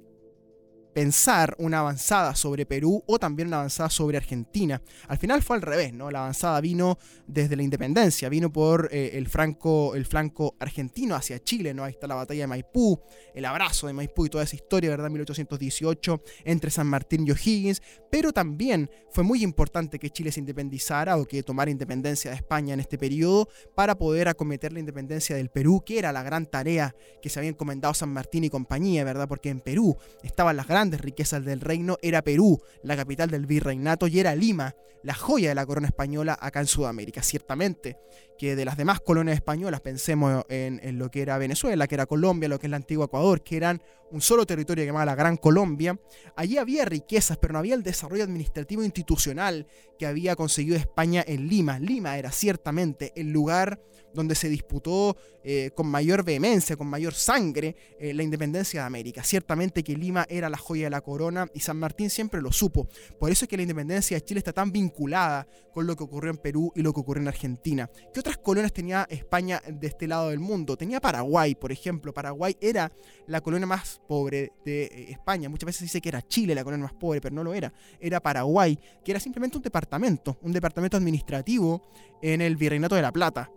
pensar 0.97 1.55
una 1.59 1.81
avanzada 1.81 2.35
sobre 2.35 2.65
Perú 2.65 3.05
o 3.07 3.19
también 3.19 3.49
una 3.49 3.59
avanzada 3.59 3.91
sobre 3.91 4.17
Argentina. 4.17 4.81
Al 5.09 5.19
final 5.19 5.43
fue 5.43 5.57
al 5.57 5.61
revés, 5.61 5.93
¿no? 5.93 6.11
La 6.11 6.21
avanzada 6.21 6.59
vino 6.63 6.97
desde 7.27 7.55
la 7.55 7.63
independencia, 7.63 8.31
vino 8.31 8.51
por 8.51 8.89
eh, 8.91 9.11
el, 9.13 9.29
franco, 9.29 9.95
el 9.95 10.07
flanco 10.07 10.57
argentino 10.59 11.15
hacia 11.15 11.39
Chile, 11.39 11.75
¿no? 11.75 11.85
Ahí 11.85 11.91
está 11.91 12.07
la 12.07 12.15
batalla 12.15 12.45
de 12.45 12.47
Maipú, 12.47 12.99
el 13.35 13.45
abrazo 13.45 13.89
de 13.89 13.93
Maipú 13.93 14.25
y 14.25 14.31
toda 14.31 14.45
esa 14.45 14.57
historia, 14.57 14.89
¿verdad? 14.89 15.11
1818 15.11 16.23
entre 16.47 16.71
San 16.71 16.87
Martín 16.87 17.27
y 17.27 17.31
O'Higgins, 17.31 17.83
pero 18.11 18.33
también 18.33 18.91
fue 19.11 19.23
muy 19.23 19.43
importante 19.43 19.99
que 19.99 20.09
Chile 20.09 20.33
se 20.33 20.41
independizara 20.41 21.19
o 21.19 21.27
que 21.27 21.43
tomara 21.43 21.71
independencia 21.71 22.31
de 22.31 22.39
España 22.39 22.73
en 22.73 22.81
este 22.81 22.97
periodo 22.97 23.51
para 23.75 23.99
poder 23.99 24.29
acometer 24.29 24.73
la 24.73 24.81
independencia 24.81 25.37
del 25.37 25.51
Perú, 25.51 25.83
que 25.85 25.99
era 25.99 26.11
la 26.11 26.23
gran 26.23 26.47
tarea 26.47 26.97
que 27.21 27.29
se 27.29 27.39
había 27.39 27.51
encomendado 27.51 27.93
San 27.93 28.09
Martín 28.09 28.45
y 28.45 28.49
compañía, 28.49 29.05
¿verdad? 29.05 29.29
Porque 29.29 29.51
en 29.51 29.61
Perú 29.61 29.95
estaban 30.23 30.57
las 30.57 30.67
grandes 30.67 30.86
grandes 30.87 31.01
riquezas 31.01 31.45
del 31.45 31.61
reino 31.61 31.99
era 32.01 32.23
Perú, 32.23 32.63
la 32.85 32.97
capital 32.97 33.29
del 33.29 33.47
virreinato, 33.47 34.07
y 34.07 34.21
era 34.21 34.37
Lima, 34.37 34.77
la 35.03 35.15
joya 35.15 35.49
de 35.49 35.55
la 35.57 35.67
corona 35.67 35.89
española 35.89 36.39
acá 36.41 36.61
en 36.61 36.67
Sudamérica. 36.67 37.23
Ciertamente 37.23 37.97
que 38.39 38.55
de 38.55 38.65
las 38.65 38.77
demás 38.77 39.01
colonias 39.01 39.37
españolas, 39.37 39.81
pensemos 39.81 40.45
en, 40.49 40.99
lo 40.99 41.11
que 41.11 41.23
era 41.23 41.39
Venezuela, 41.39 41.87
que 41.87 41.95
era 41.95 42.07
Colombia, 42.07 42.49
lo 42.49 42.59
que 42.59 42.67
es 42.67 42.71
el 42.71 42.75
antiguo 42.75 43.05
Ecuador, 43.05 43.43
que 43.43 43.57
eran 43.57 43.83
un 44.11 44.21
solo 44.21 44.47
territorio 44.47 44.85
llamado 44.85 45.07
la 45.07 45.15
Gran 45.15 45.37
Colombia, 45.37 45.99
allí 46.37 46.59
había 46.59 46.85
riquezas, 46.85 47.39
pero 47.39 47.55
no 47.55 47.59
había 47.59 47.75
el 47.75 47.83
desarrollo 47.83 48.23
administrativo 48.23 48.85
institucional 48.85 49.67
que 49.99 50.07
había 50.07 50.37
conseguido 50.37 50.77
España 50.77 51.25
en 51.27 51.49
Lima. 51.49 51.79
Lima 51.79 52.19
era 52.19 52.31
ciertamente 52.31 53.13
el 53.17 53.33
lugar 53.33 53.81
donde 54.13 54.35
se 54.35 54.49
disputó 54.49 55.17
eh, 55.43 55.71
con 55.75 55.87
mayor 55.87 56.25
vehemencia, 56.25 56.77
con 56.77 56.89
mayor 56.89 57.15
sangre, 57.15 57.77
eh, 57.99 58.15
la 58.15 58.23
independencia 58.23 58.81
de 58.81 58.87
América. 58.87 59.23
Ciertamente 59.23 59.83
que 59.83 59.97
Lima 59.97 60.27
era 60.29 60.49
la 60.49 60.57
joya 60.57 60.76
de 60.85 60.91
la 60.91 61.01
corona 61.01 61.47
y 61.55 61.61
San 61.61 61.79
Martín 61.79 62.11
siempre 62.11 62.41
lo 62.41 62.53
supo. 62.53 62.89
Por 63.19 63.31
eso 63.31 63.45
es 63.45 63.49
que 63.49 63.57
la 63.57 63.63
independencia 63.63 64.17
de 64.17 64.25
Chile 64.25 64.39
está 64.39 64.53
tan 64.53 64.73
vinculada 64.73 65.47
con 65.73 65.87
lo 65.87 65.97
que 65.97 66.05
ocurrió 66.05 66.31
en 66.31 66.39
Perú 66.39 66.73
y 66.75 66.83
lo 66.83 66.93
que 66.93 67.01
ocurrió 67.01 67.23
en 67.23 67.29
Argentina. 67.29 67.91
¿Qué 68.13 68.21
otras 68.21 68.39
colonias 68.39 68.73
tenía 68.73 69.07
España 69.11 69.61
de 69.67 69.87
este 69.87 70.07
lado 70.07 70.31
del 70.31 70.39
mundo? 70.39 70.77
Tenía 70.77 71.01
Paraguay, 71.01 71.55
por 71.55 71.73
ejemplo. 71.73 72.15
Paraguay 72.15 72.57
era 72.61 72.91
la 73.27 73.41
colonia 73.41 73.67
más 73.67 74.01
pobre 74.09 74.53
de 74.65 74.85
eh, 74.85 75.11
España. 75.11 75.49
Muchas 75.49 75.67
veces 75.67 75.79
se 75.81 75.85
dice 75.85 76.01
que 76.01 76.09
era 76.09 76.23
Chile 76.23 76.55
la 76.55 76.65
colonia 76.65 76.85
más 76.85 76.95
pobre, 76.95 77.21
pero 77.21 77.35
no 77.35 77.45
lo 77.45 77.53
era. 77.53 77.73
Era 78.01 78.21
Paraguay, 78.21 78.79
que 79.05 79.13
era 79.13 79.21
simplemente 79.21 79.57
un 79.57 79.63
departamento, 79.63 80.39
un 80.43 80.53
departamento 80.53 80.97
administrativo 80.97 81.83
en 82.23 82.41
el 82.41 82.57
Virreinato 82.57 82.95
de 82.95 83.03
la 83.03 83.13
Plata. 83.13 83.51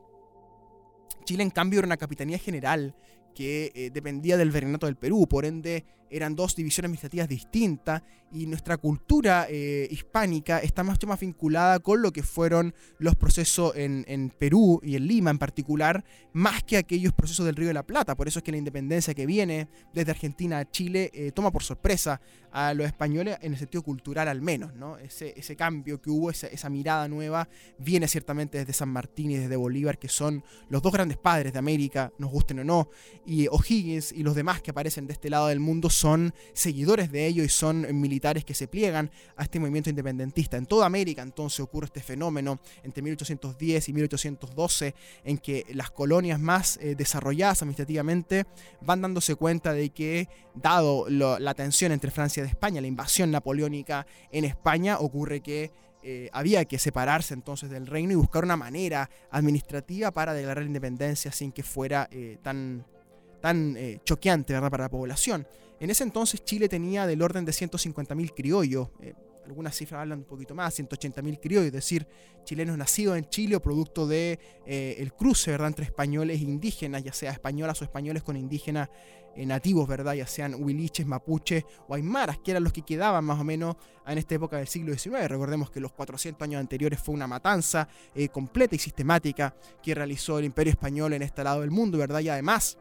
Chile, 1.24 1.44
en 1.44 1.52
cambio, 1.52 1.80
era 1.80 1.86
una 1.86 1.98
capitanía 1.98 2.38
general 2.38 2.96
que 3.34 3.72
eh, 3.74 3.92
dependía 3.92 4.36
del 4.36 4.52
Virreinato 4.52 4.86
del 4.86 4.98
Perú, 4.98 5.28
por 5.28 5.46
ende 5.46 5.86
eran 6.10 6.36
dos 6.36 6.56
divisiones 6.56 6.88
administrativas 6.88 7.28
distintas 7.28 8.02
y 8.32 8.46
nuestra 8.46 8.78
cultura 8.78 9.48
eh, 9.50 9.88
hispánica 9.90 10.60
está 10.60 10.84
mucho 10.84 11.08
más 11.08 11.20
vinculada 11.20 11.80
con 11.80 12.02
lo 12.02 12.12
que 12.12 12.24
fueron 12.24 12.74
los 13.00 13.16
procesos 13.16 13.74
en, 13.76 14.34
Perú 14.38 14.80
y 14.84 14.96
en 14.96 15.08
Lima 15.08 15.32
en 15.32 15.40
particular, 15.40 16.04
más 16.34 16.64
que 16.64 16.78
aquellos 16.78 17.14
procesos 17.14 17.46
del 17.46 17.56
Río 17.56 17.68
de 17.68 17.74
la 17.74 17.86
Plata. 17.86 18.16
Por 18.16 18.28
eso 18.28 18.40
es 18.40 18.44
que 18.44 18.52
la 18.52 18.58
independencia 18.58 19.14
que 19.14 19.26
viene 19.26 19.68
desde 19.94 20.12
Argentina 20.12 20.60
a 20.60 20.70
Chile 20.70 21.10
eh, 21.14 21.32
toma 21.32 21.52
por 21.52 21.64
sorpresa 21.64 22.22
a 22.52 22.74
los 22.74 22.86
españoles 22.86 23.38
en 23.42 23.54
el 23.54 23.60
sentido 23.60 23.84
cultural 23.84 24.28
al 24.28 24.42
menos. 24.42 24.74
¿no? 24.76 24.98
Ese, 24.98 25.34
ese 25.38 25.56
cambio 25.56 26.02
que 26.02 26.10
hubo, 26.10 26.30
esa, 26.30 26.48
esa 26.48 26.70
mirada 26.70 27.08
nueva, 27.08 27.50
viene 27.78 28.08
ciertamente 28.08 28.60
desde 28.60 28.74
San 28.74 28.90
Martín 28.90 29.32
y 29.32 29.38
desde 29.38 29.56
Bolívar, 29.56 29.98
que 29.98 30.10
son 30.10 30.44
los 30.70 30.82
dos 30.82 30.92
grandes 30.94 31.18
padres 31.18 31.54
de 31.54 31.60
América, 31.60 32.12
nos 32.18 32.32
gusten 32.32 32.60
o 32.60 32.64
no, 32.64 32.90
y 33.26 33.48
O'Higgins 33.48 34.12
y 34.12 34.24
los 34.24 34.36
demás 34.36 34.62
que 34.62 34.72
aparecen 34.72 35.08
de 35.08 35.14
este 35.14 35.30
lado 35.30 35.48
del 35.48 35.60
mundo 35.60 35.90
son 36.00 36.34
seguidores 36.54 37.12
de 37.12 37.28
ellos 37.28 37.46
y 37.46 37.50
son 37.50 38.00
militares 38.00 38.46
que 38.46 38.54
se 38.54 38.68
pliegan 38.68 39.12
a 39.36 39.44
este 39.44 39.60
movimiento 39.60 39.90
independentista. 39.90 40.56
En 40.56 40.66
toda 40.66 40.86
América 40.86 41.22
entonces 41.22 41.60
ocurre 41.60 41.88
este 41.88 42.02
fenómeno 42.02 42.60
entre 42.84 43.04
1810 43.04 43.90
y 43.90 43.94
1812 43.94 44.96
en 45.26 45.38
que 45.38 45.66
las 45.74 45.92
colonias 45.92 46.40
más 46.40 46.78
eh, 46.78 46.96
desarrolladas 46.96 47.62
administrativamente 47.62 48.46
van 48.82 49.02
dándose 49.02 49.36
cuenta 49.36 49.74
de 49.74 49.90
que 49.90 50.30
dado 50.56 51.08
la 51.10 51.54
tensión 51.54 51.92
entre 51.92 52.12
Francia 52.12 52.44
y 52.44 52.48
España, 52.48 52.82
la 52.82 52.88
invasión 52.88 53.32
napoleónica 53.32 54.06
en 54.32 54.46
España, 54.46 55.00
ocurre 55.00 55.42
que 55.42 55.72
eh, 56.02 56.30
había 56.32 56.64
que 56.66 56.80
separarse 56.80 57.34
entonces 57.34 57.70
del 57.70 57.88
reino 57.88 58.14
y 58.14 58.16
buscar 58.16 58.44
una 58.44 58.56
manera 58.56 59.10
administrativa 59.32 60.12
para 60.12 60.34
declarar 60.34 60.64
la 60.64 60.68
independencia 60.68 61.32
sin 61.32 61.52
que 61.52 61.64
fuera 61.64 62.08
eh, 62.12 62.38
tan, 62.42 62.86
tan 63.42 63.78
choqueante 64.06 64.60
para 64.60 64.86
la 64.86 64.90
población. 64.90 65.46
En 65.80 65.90
ese 65.90 66.04
entonces 66.04 66.44
Chile 66.44 66.68
tenía 66.68 67.08
del 67.08 67.22
orden 67.22 67.46
de 67.46 67.54
150.000 67.54 68.34
criollos. 68.36 68.90
Eh, 69.02 69.14
algunas 69.46 69.76
cifras 69.76 70.02
hablan 70.02 70.20
un 70.20 70.26
poquito 70.26 70.54
más, 70.54 70.78
180.000 70.78 71.40
criollos, 71.40 71.68
es 71.68 71.74
decir, 71.74 72.06
chilenos 72.44 72.78
nacidos 72.78 73.18
en 73.18 73.28
Chile 73.30 73.56
o 73.56 73.62
producto 73.62 74.06
de 74.06 74.38
eh, 74.66 74.98
el 75.00 75.14
cruce 75.14 75.50
¿verdad? 75.50 75.70
entre 75.70 75.86
españoles 75.86 76.40
e 76.40 76.44
indígenas, 76.44 77.04
ya 77.04 77.14
sea 77.14 77.32
españolas 77.32 77.82
o 77.82 77.86
españoles 77.86 78.22
con 78.22 78.36
indígenas 78.36 78.90
eh, 79.36 79.48
nativos, 79.48 79.88
¿verdad? 79.88 80.14
ya 80.14 80.28
sean 80.28 80.54
huiliches, 80.54 81.08
mapuches 81.08 81.64
o 81.88 81.96
aymaras, 81.96 82.38
que 82.40 82.52
eran 82.52 82.64
los 82.64 82.74
que 82.74 82.84
quedaban 82.84 83.26
más 83.26 83.40
o 83.40 83.44
menos 83.44 83.76
en 84.06 84.20
esta 84.20 84.36
época 84.36 84.58
del 84.58 84.68
siglo 84.68 84.94
XIX. 84.94 85.28
Recordemos 85.28 85.72
que 85.72 85.80
los 85.80 85.94
400 85.94 86.44
años 86.44 86.60
anteriores 86.60 87.00
fue 87.00 87.16
una 87.16 87.26
matanza 87.26 87.88
completa 88.32 88.76
y 88.76 88.80
sistemática 88.80 89.56
que 89.82 89.96
realizó 89.96 90.38
el 90.38 90.46
imperio 90.46 90.72
español 90.72 91.14
en 91.14 91.24
este 91.24 91.44
lado 91.44 91.62
del 91.62 91.72
mundo, 91.72 91.98
¿verdad? 91.98 92.20
y 92.20 92.30
además 92.30 92.78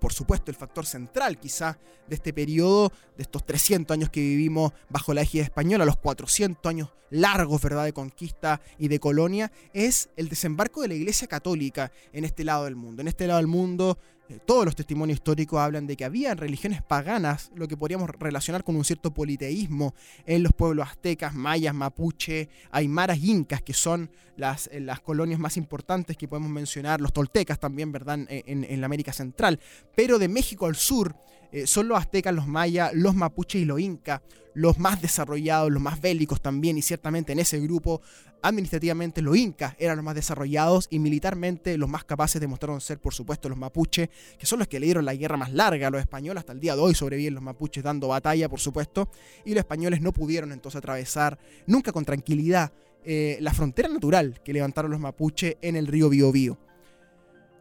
por 0.00 0.12
supuesto, 0.12 0.50
el 0.50 0.56
factor 0.56 0.86
central 0.86 1.38
quizá 1.38 1.78
de 2.08 2.14
este 2.16 2.32
periodo, 2.32 2.90
de 3.16 3.22
estos 3.22 3.44
300 3.44 3.94
años 3.94 4.10
que 4.10 4.20
vivimos 4.20 4.72
bajo 4.88 5.14
la 5.14 5.22
égida 5.22 5.44
española, 5.44 5.84
los 5.84 5.98
400 5.98 6.68
años 6.68 6.88
largos, 7.10 7.60
¿verdad?, 7.60 7.84
de 7.84 7.92
conquista 7.92 8.60
y 8.78 8.88
de 8.88 8.98
colonia, 8.98 9.52
es 9.72 10.08
el 10.16 10.28
desembarco 10.28 10.82
de 10.82 10.88
la 10.88 10.94
Iglesia 10.94 11.28
Católica 11.28 11.92
en 12.12 12.24
este 12.24 12.44
lado 12.44 12.64
del 12.64 12.76
mundo. 12.76 13.02
En 13.02 13.08
este 13.08 13.26
lado 13.26 13.38
del 13.38 13.46
mundo 13.46 13.98
todos 14.38 14.64
los 14.64 14.76
testimonios 14.76 15.16
históricos 15.16 15.58
hablan 15.58 15.86
de 15.86 15.96
que 15.96 16.04
había 16.04 16.34
religiones 16.34 16.82
paganas, 16.82 17.50
lo 17.54 17.66
que 17.68 17.76
podríamos 17.76 18.10
relacionar 18.10 18.64
con 18.64 18.76
un 18.76 18.84
cierto 18.84 19.12
politeísmo 19.12 19.94
en 20.26 20.42
los 20.42 20.52
pueblos 20.52 20.88
aztecas, 20.88 21.34
mayas, 21.34 21.74
mapuche, 21.74 22.48
aymaras, 22.70 23.18
incas, 23.18 23.62
que 23.62 23.74
son 23.74 24.10
las, 24.36 24.68
eh, 24.72 24.80
las 24.80 25.00
colonias 25.00 25.40
más 25.40 25.56
importantes 25.56 26.16
que 26.16 26.28
podemos 26.28 26.50
mencionar, 26.50 27.00
los 27.00 27.12
toltecas 27.12 27.58
también, 27.58 27.92
¿verdad?, 27.92 28.20
en, 28.28 28.64
en 28.64 28.80
la 28.80 28.86
América 28.86 29.12
Central. 29.12 29.58
Pero 29.94 30.18
de 30.18 30.28
México 30.28 30.66
al 30.66 30.76
sur, 30.76 31.14
eh, 31.52 31.66
son 31.66 31.88
los 31.88 31.98
aztecas, 31.98 32.34
los 32.34 32.46
mayas, 32.46 32.92
los 32.94 33.14
mapuches 33.14 33.62
y 33.62 33.64
los 33.64 33.80
incas, 33.80 34.20
los 34.54 34.78
más 34.78 35.00
desarrollados, 35.00 35.70
los 35.70 35.82
más 35.82 36.00
bélicos 36.00 36.40
también, 36.40 36.78
y 36.78 36.82
ciertamente 36.82 37.32
en 37.32 37.38
ese 37.38 37.60
grupo, 37.60 38.00
administrativamente 38.42 39.22
los 39.22 39.36
incas 39.36 39.74
eran 39.78 39.96
los 39.96 40.04
más 40.04 40.14
desarrollados 40.14 40.88
y 40.90 40.98
militarmente 40.98 41.76
los 41.76 41.88
más 41.88 42.04
capaces 42.04 42.40
demostraron 42.40 42.80
ser, 42.80 42.98
por 42.98 43.14
supuesto, 43.14 43.48
los 43.48 43.58
mapuches, 43.58 44.08
que 44.38 44.46
son 44.46 44.58
los 44.58 44.68
que 44.68 44.80
le 44.80 44.86
dieron 44.86 45.04
la 45.04 45.14
guerra 45.14 45.36
más 45.36 45.52
larga 45.52 45.88
a 45.88 45.90
los 45.90 46.00
españoles, 46.00 46.40
hasta 46.40 46.52
el 46.52 46.60
día 46.60 46.74
de 46.74 46.80
hoy 46.80 46.94
sobreviven 46.94 47.34
los 47.34 47.42
mapuches 47.42 47.84
dando 47.84 48.08
batalla, 48.08 48.48
por 48.48 48.60
supuesto, 48.60 49.08
y 49.44 49.50
los 49.50 49.58
españoles 49.58 50.00
no 50.00 50.12
pudieron 50.12 50.52
entonces 50.52 50.78
atravesar 50.78 51.38
nunca 51.66 51.92
con 51.92 52.04
tranquilidad 52.04 52.72
eh, 53.04 53.38
la 53.40 53.54
frontera 53.54 53.88
natural 53.88 54.40
que 54.44 54.52
levantaron 54.52 54.90
los 54.90 55.00
mapuches 55.00 55.56
en 55.62 55.76
el 55.76 55.86
río 55.86 56.08
Biobío. 56.08 56.58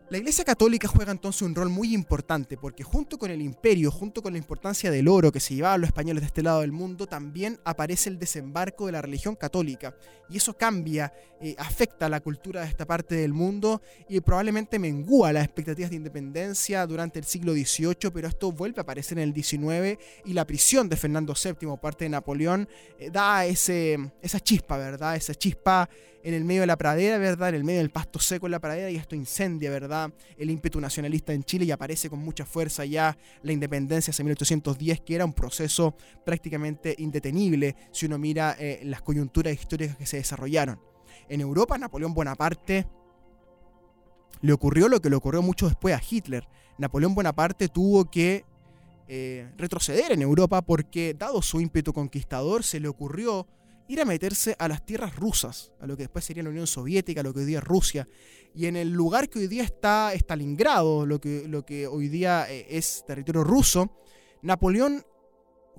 La 0.10 0.18
Iglesia 0.18 0.44
Católica 0.44 0.88
juega 0.88 1.12
entonces 1.12 1.44
un 1.44 1.54
rol 1.54 1.70
muy 1.70 1.94
importante 1.94 2.58
porque 2.58 2.84
junto 2.84 3.20
con 3.20 3.30
el 3.30 3.44
imperio, 3.44 3.92
junto 3.92 4.24
con 4.24 4.34
la 4.34 4.40
importancia 4.40 4.90
del 4.90 5.08
oro 5.08 5.32
que 5.32 5.40
se 5.40 5.54
llevaban 5.54 5.82
los 5.82 5.90
españoles 5.90 6.22
de 6.22 6.28
este 6.28 6.42
lado 6.42 6.62
del 6.62 6.72
mundo, 6.72 7.06
también 7.06 7.60
aparece 7.64 8.10
el 8.10 8.18
desembarco 8.18 8.88
de 8.88 8.94
la 8.94 9.04
religión 9.04 9.36
católica. 9.36 9.96
Y 10.28 10.38
eso 10.38 10.58
cambia, 10.58 11.14
eh, 11.40 11.54
afecta 11.60 12.10
la 12.10 12.22
cultura 12.22 12.62
de 12.62 12.70
esta 12.70 12.88
parte 12.88 13.14
del 13.14 13.34
mundo 13.34 13.84
y 14.08 14.20
probablemente 14.22 14.80
mengúa 14.80 15.32
las 15.32 15.46
expectativas 15.46 15.92
de 15.92 15.98
independencia 15.98 16.88
durante 16.88 17.20
el 17.20 17.26
siglo 17.26 17.54
XVIII, 17.54 18.10
pero 18.12 18.28
esto 18.28 18.52
vuelve 18.52 18.80
a 18.80 18.82
aparecer 18.82 19.20
en 19.20 19.26
el 19.26 19.44
XIX 19.44 20.00
y 20.26 20.34
la 20.34 20.48
prisión 20.48 20.90
de 20.90 20.96
Fernando 20.96 21.36
VII, 21.36 21.78
parte 21.80 22.06
de 22.06 22.10
Napoleón, 22.10 22.68
eh, 22.98 23.12
da 23.12 23.46
ese, 23.46 24.00
esa 24.24 24.40
chispa, 24.40 24.76
¿verdad? 24.76 25.16
Esa 25.16 25.36
chispa 25.36 25.88
en 26.24 26.34
el 26.34 26.44
medio 26.44 26.62
de 26.62 26.68
la 26.68 26.78
pradera, 26.78 27.18
¿verdad? 27.18 27.50
En 27.50 27.56
el 27.56 27.64
medio 27.64 27.80
del 27.80 27.92
pasto 27.92 28.20
seco 28.20 28.48
en 28.48 28.52
la 28.52 28.60
pradera 28.60 28.90
y 28.90 28.96
esto 28.96 29.16
incendia, 29.16 29.70
¿verdad? 29.70 30.12
El 30.38 30.50
ímpetu 30.50 30.80
nacionalista 30.80 31.34
en 31.34 31.44
Chile 31.44 31.66
y 31.66 31.72
aparece 31.72 32.10
con 32.10 32.20
mucha 32.20 32.46
fuerza 32.46 32.86
ya 32.86 33.18
la 33.44 33.52
independencia 33.52 34.12
hacia 34.12 34.24
1810, 34.26 35.02
que 35.02 35.16
era 35.16 35.26
un 35.26 35.34
proceso 35.34 35.96
prácticamente 36.26 36.96
indetenible 36.98 37.76
si 37.92 38.06
uno 38.06 38.18
mira 38.18 38.56
eh, 38.60 38.82
las 38.84 39.02
coyunturas 39.02 39.54
históricas 39.54 39.96
que 39.96 40.06
se 40.06 40.18
desarrollaron. 40.18 40.80
En 41.30 41.42
Europa, 41.42 41.78
Napoleón 41.78 42.14
Bonaparte 42.14 42.88
le 44.42 44.54
ocurrió 44.54 44.88
lo 44.88 45.02
que 45.02 45.10
le 45.10 45.16
ocurrió 45.16 45.42
mucho 45.42 45.68
después 45.68 45.96
a 45.96 46.02
Hitler. 46.08 46.48
Napoleón 46.78 47.14
Bonaparte 47.14 47.68
tuvo 47.68 48.10
que 48.10 48.46
eh, 49.08 49.50
retroceder 49.58 50.12
en 50.12 50.22
Europa 50.22 50.62
porque, 50.62 51.16
dado 51.18 51.42
su 51.42 51.60
ímpetu 51.60 51.94
conquistador, 51.94 52.64
se 52.64 52.80
le 52.80 52.88
ocurrió 52.88 53.48
ir 53.90 54.00
a 54.00 54.06
meterse 54.06 54.56
a 54.58 54.68
las 54.68 54.86
tierras 54.86 55.16
rusas, 55.16 55.74
a 55.80 55.88
lo 55.88 55.98
que 55.98 56.04
después 56.04 56.24
sería 56.24 56.44
la 56.44 56.50
Unión 56.50 56.68
Soviética, 56.68 57.24
lo 57.24 57.34
que 57.34 57.40
hoy 57.40 57.46
día 57.46 57.58
es 57.58 57.64
Rusia. 57.64 58.08
Y 58.54 58.68
en 58.68 58.76
el 58.76 58.92
lugar 58.92 59.30
que 59.30 59.40
hoy 59.40 59.48
día 59.48 59.64
está 59.64 60.14
Stalingrado, 60.14 61.08
lo 61.08 61.20
que, 61.20 61.48
lo 61.48 61.66
que 61.66 61.88
hoy 61.88 62.08
día 62.08 62.46
eh, 62.50 62.68
es 62.70 63.04
territorio 63.08 63.44
ruso, 63.44 63.90
Napoleón 64.44 65.04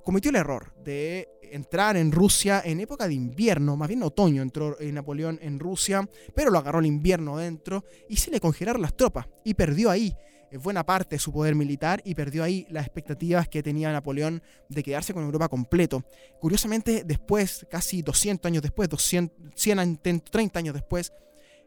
cometió 0.03 0.29
el 0.29 0.35
error 0.35 0.73
de 0.83 1.29
entrar 1.41 1.95
en 1.95 2.11
Rusia 2.11 2.61
en 2.65 2.81
época 2.81 3.07
de 3.07 3.13
invierno, 3.13 3.77
más 3.77 3.87
bien 3.87 4.03
otoño 4.03 4.41
entró 4.41 4.77
eh, 4.79 4.91
Napoleón 4.91 5.39
en 5.41 5.57
Rusia, 5.59 6.07
pero 6.35 6.51
lo 6.51 6.59
agarró 6.59 6.79
el 6.79 6.87
invierno 6.87 7.37
dentro 7.37 7.85
y 8.09 8.17
se 8.17 8.29
le 8.29 8.41
congelaron 8.41 8.81
las 8.81 8.95
tropas 8.95 9.27
y 9.45 9.53
perdió 9.53 9.89
ahí 9.89 10.13
buena 10.57 10.85
parte 10.85 11.15
de 11.15 11.19
su 11.19 11.31
poder 11.31 11.55
militar 11.55 12.01
y 12.03 12.15
perdió 12.15 12.43
ahí 12.43 12.65
las 12.69 12.85
expectativas 12.85 13.47
que 13.47 13.63
tenía 13.63 13.91
Napoleón 13.91 14.41
de 14.69 14.83
quedarse 14.83 15.13
con 15.13 15.23
Europa 15.23 15.47
completo. 15.47 16.03
Curiosamente, 16.39 17.03
después, 17.05 17.65
casi 17.69 18.01
200 18.01 18.49
años 18.49 18.61
después, 18.61 18.89
200, 18.89 19.53
130 19.55 20.59
años 20.59 20.73
después, 20.73 21.13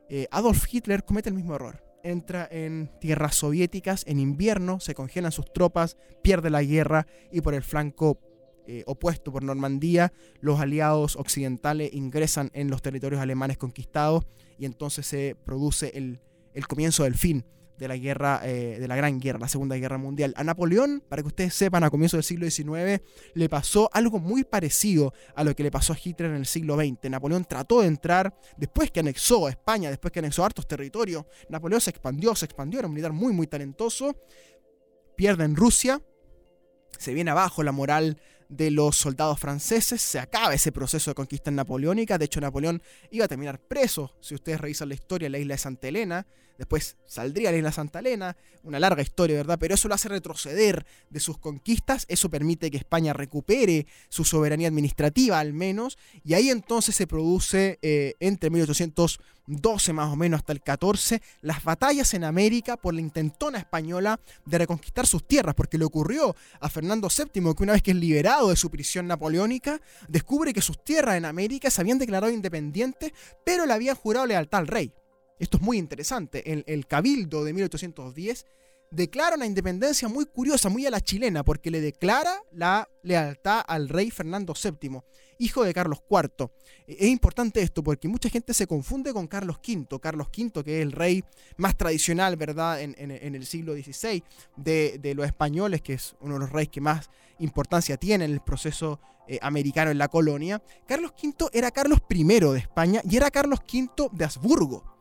eh, 0.08 0.26
Adolf 0.30 0.66
Hitler 0.70 1.04
comete 1.04 1.30
el 1.30 1.34
mismo 1.34 1.54
error. 1.54 1.82
Entra 2.02 2.46
en 2.50 2.90
tierras 3.00 3.36
soviéticas 3.36 4.04
en 4.06 4.18
invierno, 4.18 4.80
se 4.80 4.94
congelan 4.94 5.32
sus 5.32 5.50
tropas, 5.52 5.96
pierde 6.22 6.50
la 6.50 6.62
guerra 6.62 7.06
y 7.32 7.40
por 7.40 7.54
el 7.54 7.62
flanco 7.62 8.20
eh, 8.66 8.82
opuesto 8.86 9.32
por 9.32 9.42
Normandía, 9.42 10.12
los 10.40 10.60
aliados 10.60 11.16
occidentales 11.16 11.92
ingresan 11.92 12.50
en 12.54 12.70
los 12.70 12.82
territorios 12.82 13.20
alemanes 13.20 13.58
conquistados 13.58 14.24
y 14.58 14.64
entonces 14.64 15.06
se 15.06 15.36
produce 15.44 15.92
el, 15.94 16.20
el 16.54 16.66
comienzo 16.66 17.04
del 17.04 17.14
fin 17.14 17.44
de 17.78 17.88
la 17.88 17.96
guerra, 17.96 18.40
eh, 18.44 18.78
de 18.78 18.88
la 18.88 18.96
Gran 18.96 19.20
Guerra, 19.20 19.38
la 19.38 19.48
Segunda 19.48 19.76
Guerra 19.76 19.98
Mundial. 19.98 20.32
A 20.36 20.44
Napoleón, 20.44 21.02
para 21.08 21.22
que 21.22 21.28
ustedes 21.28 21.54
sepan, 21.54 21.84
a 21.84 21.90
comienzos 21.90 22.18
del 22.18 22.24
siglo 22.24 22.50
XIX 22.50 23.02
le 23.34 23.48
pasó 23.48 23.90
algo 23.92 24.18
muy 24.18 24.44
parecido 24.44 25.12
a 25.34 25.44
lo 25.44 25.54
que 25.54 25.62
le 25.62 25.70
pasó 25.70 25.92
a 25.92 25.98
Hitler 26.02 26.30
en 26.30 26.36
el 26.36 26.46
siglo 26.46 26.76
XX. 26.76 27.10
Napoleón 27.10 27.44
trató 27.44 27.80
de 27.80 27.88
entrar, 27.88 28.38
después 28.56 28.90
que 28.90 29.00
anexó 29.00 29.46
a 29.46 29.50
España, 29.50 29.90
después 29.90 30.12
que 30.12 30.20
anexó 30.20 30.44
hartos 30.44 30.66
territorios, 30.68 31.24
Napoleón 31.48 31.80
se 31.80 31.90
expandió, 31.90 32.34
se 32.34 32.44
expandió, 32.44 32.78
era 32.78 32.88
un 32.88 32.94
militar 32.94 33.12
muy, 33.12 33.32
muy 33.32 33.46
talentoso, 33.46 34.16
pierde 35.16 35.44
en 35.44 35.56
Rusia, 35.56 36.00
se 36.98 37.12
viene 37.12 37.30
abajo 37.30 37.62
la 37.62 37.72
moral 37.72 38.20
de 38.48 38.70
los 38.70 38.96
soldados 38.96 39.40
franceses, 39.40 40.00
se 40.00 40.18
acaba 40.18 40.54
ese 40.54 40.70
proceso 40.70 41.10
de 41.10 41.14
conquista 41.14 41.50
napoleónica, 41.50 42.18
de 42.18 42.26
hecho 42.26 42.40
Napoleón 42.40 42.82
iba 43.10 43.24
a 43.24 43.28
terminar 43.28 43.60
preso, 43.60 44.16
si 44.20 44.34
ustedes 44.34 44.60
revisan 44.60 44.88
la 44.88 44.94
historia, 44.94 45.26
en 45.26 45.32
la 45.32 45.38
isla 45.38 45.54
de 45.54 45.58
Santa 45.58 45.88
Elena, 45.88 46.26
después 46.58 46.96
saldría 47.06 47.52
la 47.52 47.72
Santa 47.72 48.00
Elena, 48.00 48.36
una 48.62 48.80
larga 48.80 49.02
historia, 49.02 49.36
¿verdad? 49.36 49.58
Pero 49.58 49.74
eso 49.74 49.88
lo 49.88 49.94
hace 49.94 50.08
retroceder 50.08 50.86
de 51.10 51.20
sus 51.20 51.38
conquistas, 51.38 52.04
eso 52.08 52.30
permite 52.30 52.70
que 52.70 52.76
España 52.76 53.12
recupere 53.12 53.86
su 54.08 54.24
soberanía 54.24 54.68
administrativa 54.68 55.38
al 55.38 55.52
menos, 55.52 55.98
y 56.24 56.34
ahí 56.34 56.50
entonces 56.50 56.94
se 56.94 57.06
produce 57.06 57.78
eh, 57.82 58.14
entre 58.20 58.50
1812 58.50 59.92
más 59.92 60.12
o 60.12 60.16
menos 60.16 60.38
hasta 60.38 60.52
el 60.52 60.62
14 60.62 61.20
las 61.42 61.62
batallas 61.62 62.14
en 62.14 62.24
América 62.24 62.76
por 62.76 62.94
la 62.94 63.02
intentona 63.02 63.58
española 63.58 64.18
de 64.46 64.58
reconquistar 64.58 65.06
sus 65.06 65.26
tierras, 65.26 65.54
porque 65.54 65.78
le 65.78 65.84
ocurrió 65.84 66.34
a 66.60 66.68
Fernando 66.68 67.08
VII 67.08 67.54
que 67.54 67.62
una 67.62 67.74
vez 67.74 67.82
que 67.82 67.90
es 67.90 67.96
liberado 67.96 68.48
de 68.48 68.56
su 68.56 68.70
prisión 68.70 69.06
napoleónica, 69.06 69.80
descubre 70.08 70.52
que 70.52 70.62
sus 70.62 70.82
tierras 70.82 71.16
en 71.16 71.26
América 71.26 71.70
se 71.70 71.80
habían 71.80 71.98
declarado 71.98 72.32
independientes, 72.32 73.12
pero 73.44 73.66
le 73.66 73.72
habían 73.72 73.96
jurado 73.96 74.26
lealtad 74.26 74.60
al 74.60 74.66
rey. 74.66 74.92
Esto 75.44 75.58
es 75.58 75.62
muy 75.62 75.76
interesante. 75.76 76.64
El, 76.66 76.86
Cabildo 76.86 77.44
de 77.44 77.52
1810 77.52 78.46
declara 78.90 79.36
una 79.36 79.44
independencia 79.44 80.08
muy 80.08 80.24
curiosa, 80.24 80.70
muy 80.70 80.86
a 80.86 80.90
la 80.90 81.02
chilena, 81.02 81.44
porque 81.44 81.70
le 81.70 81.82
declara 81.82 82.40
la 82.50 82.88
lealtad 83.02 83.62
al 83.68 83.90
rey 83.90 84.10
Fernando 84.10 84.54
VII, 84.54 85.02
hijo 85.36 85.62
de 85.62 85.74
Carlos 85.74 85.98
IV. 86.08 86.48
Es 86.86 87.08
importante 87.08 87.60
esto 87.60 87.84
porque 87.84 88.08
mucha 88.08 88.30
gente 88.30 88.54
se 88.54 88.66
confunde 88.66 89.12
con 89.12 89.26
Carlos 89.26 89.58
V, 89.58 90.00
Carlos 90.00 90.28
V 90.34 90.64
que 90.64 90.78
es 90.78 90.82
el 90.82 90.92
rey 90.92 91.22
más 91.58 91.76
tradicional, 91.76 92.36
¿verdad?, 92.36 92.80
en, 92.80 92.94
el 93.10 93.44
siglo 93.44 93.74
XVI 93.74 94.24
de, 94.56 95.12
los 95.14 95.26
españoles, 95.26 95.82
que 95.82 95.92
es 95.92 96.16
uno 96.20 96.34
de 96.34 96.40
los 96.40 96.50
reyes 96.50 96.70
que 96.70 96.80
más 96.80 97.10
importancia 97.38 97.98
tiene 97.98 98.24
en 98.24 98.30
el 98.30 98.40
proceso 98.40 98.98
eh, 99.28 99.38
americano 99.42 99.90
en 99.90 99.98
la 99.98 100.08
colonia. 100.08 100.62
Carlos 100.86 101.12
V 101.22 101.50
era 101.52 101.70
Carlos 101.70 101.98
I 102.08 102.24
de 102.24 102.58
España 102.58 103.02
y 103.04 103.18
era 103.18 103.30
Carlos 103.30 103.60
V 103.70 104.08
de 104.10 104.24
Habsburgo. 104.24 104.93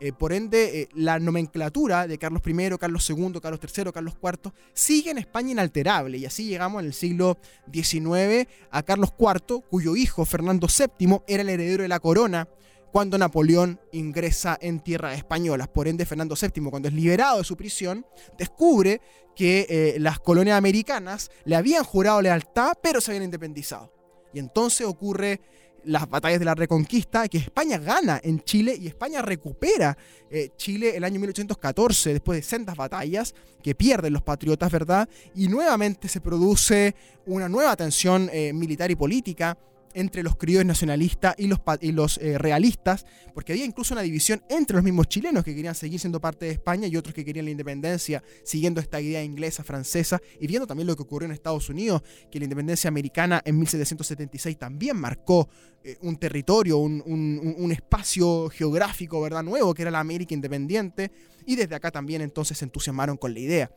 Eh, 0.00 0.12
por 0.14 0.32
ende, 0.32 0.80
eh, 0.80 0.88
la 0.94 1.18
nomenclatura 1.18 2.06
de 2.06 2.16
Carlos 2.16 2.40
I, 2.46 2.78
Carlos 2.78 3.08
II, 3.10 3.38
Carlos 3.40 3.60
III, 3.62 3.92
Carlos 3.92 4.14
IV 4.22 4.52
sigue 4.72 5.10
en 5.10 5.18
España 5.18 5.52
inalterable. 5.52 6.16
Y 6.16 6.24
así 6.24 6.46
llegamos 6.46 6.80
en 6.80 6.86
el 6.86 6.94
siglo 6.94 7.36
XIX 7.70 8.48
a 8.70 8.82
Carlos 8.82 9.12
IV, 9.18 9.62
cuyo 9.68 9.96
hijo 9.96 10.24
Fernando 10.24 10.66
VII 10.66 11.20
era 11.26 11.42
el 11.42 11.50
heredero 11.50 11.82
de 11.82 11.88
la 11.88 12.00
corona 12.00 12.48
cuando 12.92 13.18
Napoleón 13.18 13.78
ingresa 13.92 14.58
en 14.60 14.80
tierras 14.80 15.16
españolas. 15.16 15.68
Por 15.68 15.86
ende, 15.86 16.06
Fernando 16.06 16.34
VII, 16.34 16.70
cuando 16.70 16.88
es 16.88 16.94
liberado 16.94 17.38
de 17.38 17.44
su 17.44 17.56
prisión, 17.56 18.04
descubre 18.38 19.00
que 19.36 19.66
eh, 19.68 20.00
las 20.00 20.18
colonias 20.18 20.56
americanas 20.56 21.30
le 21.44 21.56
habían 21.56 21.84
jurado 21.84 22.20
lealtad, 22.20 22.72
pero 22.82 23.00
se 23.00 23.10
habían 23.10 23.24
independizado. 23.24 23.92
Y 24.32 24.38
entonces 24.38 24.86
ocurre 24.86 25.40
las 25.84 26.08
batallas 26.08 26.38
de 26.38 26.44
la 26.44 26.54
Reconquista, 26.54 27.28
que 27.28 27.38
España 27.38 27.78
gana 27.78 28.20
en 28.22 28.42
Chile 28.42 28.76
y 28.80 28.86
España 28.86 29.22
recupera 29.22 29.96
eh, 30.30 30.50
Chile 30.56 30.96
el 30.96 31.04
año 31.04 31.20
1814, 31.20 32.12
después 32.12 32.38
de 32.38 32.42
sendas 32.42 32.76
batallas 32.76 33.34
que 33.62 33.74
pierden 33.74 34.12
los 34.12 34.22
patriotas, 34.22 34.70
¿verdad? 34.70 35.08
Y 35.34 35.48
nuevamente 35.48 36.08
se 36.08 36.20
produce 36.20 36.94
una 37.26 37.48
nueva 37.48 37.76
tensión 37.76 38.30
eh, 38.32 38.52
militar 38.52 38.90
y 38.90 38.96
política 38.96 39.56
entre 39.94 40.22
los 40.22 40.36
criollos 40.36 40.66
nacionalistas 40.66 41.34
y 41.38 41.46
los, 41.46 41.60
y 41.80 41.92
los 41.92 42.18
eh, 42.18 42.38
realistas, 42.38 43.06
porque 43.34 43.52
había 43.52 43.64
incluso 43.64 43.94
una 43.94 44.02
división 44.02 44.42
entre 44.48 44.76
los 44.76 44.84
mismos 44.84 45.08
chilenos 45.08 45.44
que 45.44 45.54
querían 45.54 45.74
seguir 45.74 46.00
siendo 46.00 46.20
parte 46.20 46.46
de 46.46 46.52
España 46.52 46.86
y 46.86 46.96
otros 46.96 47.14
que 47.14 47.24
querían 47.24 47.44
la 47.46 47.50
independencia, 47.50 48.22
siguiendo 48.44 48.80
esta 48.80 49.00
idea 49.00 49.22
inglesa, 49.22 49.64
francesa, 49.64 50.20
y 50.40 50.46
viendo 50.46 50.66
también 50.66 50.86
lo 50.86 50.96
que 50.96 51.02
ocurrió 51.02 51.26
en 51.26 51.32
Estados 51.32 51.68
Unidos, 51.68 52.02
que 52.30 52.38
la 52.38 52.44
independencia 52.44 52.88
americana 52.88 53.42
en 53.44 53.58
1776 53.58 54.58
también 54.58 54.96
marcó 54.96 55.48
eh, 55.82 55.96
un 56.02 56.16
territorio, 56.16 56.78
un, 56.78 57.02
un, 57.06 57.72
espacio 57.72 58.50
geográfico, 58.50 59.20
¿verdad? 59.20 59.42
Nuevo, 59.42 59.72
que 59.72 59.82
era 59.82 59.90
la 59.90 60.00
América 60.00 60.34
independiente, 60.34 61.10
y 61.46 61.56
desde 61.56 61.74
acá 61.74 61.90
también 61.90 62.20
entonces 62.20 62.58
se 62.58 62.64
entusiasmaron 62.64 63.16
con 63.16 63.32
la 63.32 63.40
idea. 63.40 63.70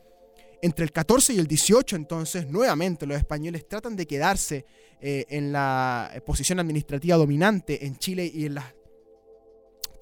Entre 0.64 0.82
el 0.82 0.92
14 0.92 1.34
y 1.34 1.38
el 1.38 1.46
18, 1.46 1.94
entonces, 1.94 2.48
nuevamente 2.48 3.04
los 3.04 3.18
españoles 3.18 3.68
tratan 3.68 3.96
de 3.96 4.06
quedarse 4.06 4.64
eh, 4.98 5.26
en 5.28 5.52
la 5.52 6.10
posición 6.24 6.58
administrativa 6.58 7.18
dominante 7.18 7.84
en 7.84 7.98
Chile 7.98 8.32
y 8.32 8.46
en 8.46 8.54
las 8.54 8.64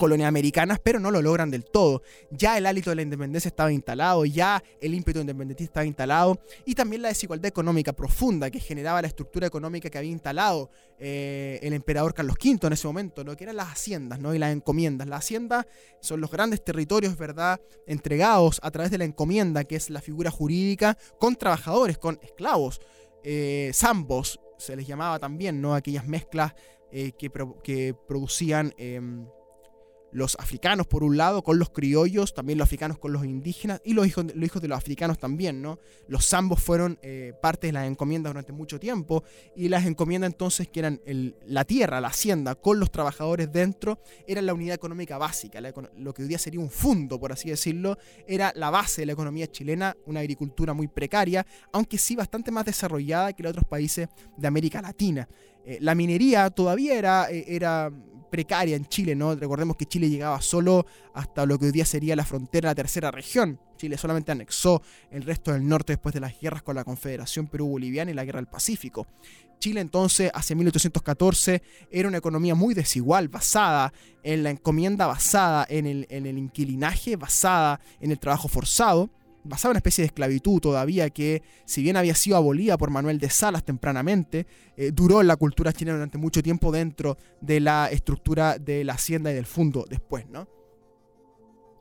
colonias 0.02 0.26
americanas, 0.26 0.80
pero 0.82 0.98
no 0.98 1.12
lo 1.12 1.22
logran 1.22 1.48
del 1.48 1.64
todo. 1.64 2.02
Ya 2.32 2.58
el 2.58 2.66
hálito 2.66 2.90
de 2.90 2.96
la 2.96 3.02
independencia 3.02 3.48
estaba 3.48 3.72
instalado, 3.72 4.24
ya 4.24 4.60
el 4.80 4.94
ímpetu 4.94 5.20
independentista 5.20 5.70
estaba 5.70 5.86
instalado, 5.86 6.40
y 6.64 6.74
también 6.74 7.02
la 7.02 7.08
desigualdad 7.08 7.46
económica 7.46 7.92
profunda 7.92 8.50
que 8.50 8.58
generaba 8.58 9.00
la 9.00 9.06
estructura 9.06 9.46
económica 9.46 9.88
que 9.88 9.98
había 9.98 10.10
instalado 10.10 10.70
eh, 10.98 11.60
el 11.62 11.72
emperador 11.72 12.14
Carlos 12.14 12.34
V 12.44 12.66
en 12.66 12.72
ese 12.72 12.88
momento, 12.88 13.22
lo 13.22 13.36
que 13.36 13.44
eran 13.44 13.54
las 13.54 13.68
haciendas 13.68 14.18
¿no? 14.18 14.34
y 14.34 14.40
las 14.40 14.52
encomiendas. 14.52 15.06
Las 15.06 15.20
haciendas 15.20 15.66
son 16.00 16.20
los 16.20 16.32
grandes 16.32 16.64
territorios, 16.64 17.16
¿verdad?, 17.16 17.60
entregados 17.86 18.58
a 18.64 18.72
través 18.72 18.90
de 18.90 18.98
la 18.98 19.04
encomienda, 19.04 19.62
que 19.62 19.76
es 19.76 19.88
la 19.88 20.00
figura 20.00 20.32
jurídica, 20.32 20.98
con 21.20 21.36
trabajadores, 21.36 21.96
con 21.96 22.18
esclavos, 22.24 22.80
eh, 23.22 23.70
zambos, 23.72 24.40
se 24.58 24.74
les 24.74 24.84
llamaba 24.84 25.20
también, 25.20 25.60
¿no? 25.60 25.76
Aquellas 25.76 26.08
mezclas 26.08 26.54
eh, 26.90 27.12
que, 27.12 27.30
que, 27.62 27.94
producían 28.08 28.74
em, 28.76 29.26
los 30.12 30.36
africanos 30.38 30.86
por 30.86 31.02
un 31.02 31.16
lado 31.16 31.42
con 31.42 31.58
los 31.58 31.70
criollos, 31.70 32.34
también 32.34 32.58
los 32.58 32.66
africanos 32.66 32.98
con 32.98 33.12
los 33.12 33.24
indígenas 33.24 33.80
y 33.84 33.94
los 33.94 34.06
hijos, 34.06 34.26
los 34.34 34.44
hijos 34.44 34.62
de 34.62 34.68
los 34.68 34.78
africanos 34.78 35.18
también, 35.18 35.62
¿no? 35.62 35.78
Los 36.06 36.28
zambos 36.28 36.62
fueron 36.62 36.98
eh, 37.02 37.32
parte 37.40 37.68
de 37.68 37.72
las 37.72 37.86
encomiendas 37.86 38.30
durante 38.30 38.52
mucho 38.52 38.78
tiempo 38.78 39.24
y 39.56 39.68
las 39.68 39.86
encomiendas 39.86 40.30
entonces 40.30 40.68
que 40.68 40.80
eran 40.80 41.00
la 41.46 41.64
tierra, 41.64 42.00
la 42.00 42.08
hacienda 42.08 42.54
con 42.54 42.78
los 42.78 42.92
trabajadores 42.92 43.50
dentro, 43.50 44.00
eran 44.26 44.46
la 44.46 44.54
unidad 44.54 44.74
económica 44.74 45.18
básica, 45.18 45.60
lo 45.60 46.14
que 46.14 46.22
hoy 46.22 46.28
día 46.28 46.38
sería 46.38 46.60
un 46.60 46.70
fondo, 46.70 47.18
por 47.18 47.32
así 47.32 47.50
decirlo, 47.50 47.98
era 48.26 48.52
la 48.54 48.70
base 48.70 49.02
de 49.02 49.06
la 49.06 49.12
economía 49.12 49.46
chilena, 49.46 49.96
una 50.06 50.20
agricultura 50.20 50.74
muy 50.74 50.88
precaria, 50.88 51.46
aunque 51.72 51.98
sí 51.98 52.16
bastante 52.16 52.50
más 52.50 52.64
desarrollada 52.64 53.32
que 53.32 53.42
en 53.42 53.48
otros 53.48 53.64
países 53.64 54.08
de 54.36 54.46
América 54.46 54.82
Latina. 54.82 55.28
Eh, 55.64 55.78
la 55.80 55.94
minería 55.94 56.50
todavía 56.50 56.94
era, 56.94 57.30
eh, 57.30 57.44
era 57.48 57.90
precaria 58.30 58.76
en 58.76 58.86
Chile, 58.86 59.14
¿no? 59.14 59.34
Recordemos 59.34 59.76
que 59.76 59.84
Chile 59.84 60.08
llegaba 60.08 60.40
solo 60.40 60.86
hasta 61.14 61.44
lo 61.44 61.58
que 61.58 61.66
hoy 61.66 61.72
día 61.72 61.84
sería 61.84 62.16
la 62.16 62.24
frontera 62.24 62.70
la 62.70 62.74
tercera 62.74 63.10
región. 63.10 63.60
Chile 63.76 63.98
solamente 63.98 64.32
anexó 64.32 64.80
el 65.10 65.22
resto 65.22 65.52
del 65.52 65.68
norte 65.68 65.92
después 65.92 66.14
de 66.14 66.20
las 66.20 66.40
guerras 66.40 66.62
con 66.62 66.74
la 66.74 66.84
Confederación 66.84 67.46
Perú-Boliviana 67.46 68.10
y 68.10 68.14
la 68.14 68.24
Guerra 68.24 68.38
del 68.38 68.46
Pacífico. 68.46 69.06
Chile 69.58 69.80
entonces, 69.80 70.30
hacia 70.34 70.56
1814, 70.56 71.62
era 71.90 72.08
una 72.08 72.18
economía 72.18 72.54
muy 72.54 72.74
desigual, 72.74 73.28
basada 73.28 73.92
en 74.22 74.42
la 74.42 74.50
encomienda, 74.50 75.06
basada 75.06 75.66
en 75.68 75.86
el, 75.86 76.06
en 76.08 76.26
el 76.26 76.38
inquilinaje, 76.38 77.16
basada 77.16 77.80
en 78.00 78.10
el 78.10 78.18
trabajo 78.18 78.48
forzado 78.48 79.10
basada 79.44 79.70
en 79.70 79.72
una 79.72 79.78
especie 79.78 80.02
de 80.02 80.06
esclavitud 80.06 80.60
todavía 80.60 81.10
que, 81.10 81.42
si 81.64 81.82
bien 81.82 81.96
había 81.96 82.14
sido 82.14 82.36
abolida 82.36 82.78
por 82.78 82.90
Manuel 82.90 83.18
de 83.18 83.30
Salas 83.30 83.64
tempranamente, 83.64 84.46
eh, 84.76 84.90
duró 84.92 85.20
en 85.20 85.26
la 85.26 85.36
cultura 85.36 85.72
chilena 85.72 85.96
durante 85.96 86.18
mucho 86.18 86.42
tiempo 86.42 86.70
dentro 86.72 87.18
de 87.40 87.60
la 87.60 87.88
estructura 87.90 88.58
de 88.58 88.84
la 88.84 88.94
hacienda 88.94 89.30
y 89.30 89.34
del 89.34 89.46
fondo 89.46 89.84
después, 89.88 90.28
¿no? 90.28 90.48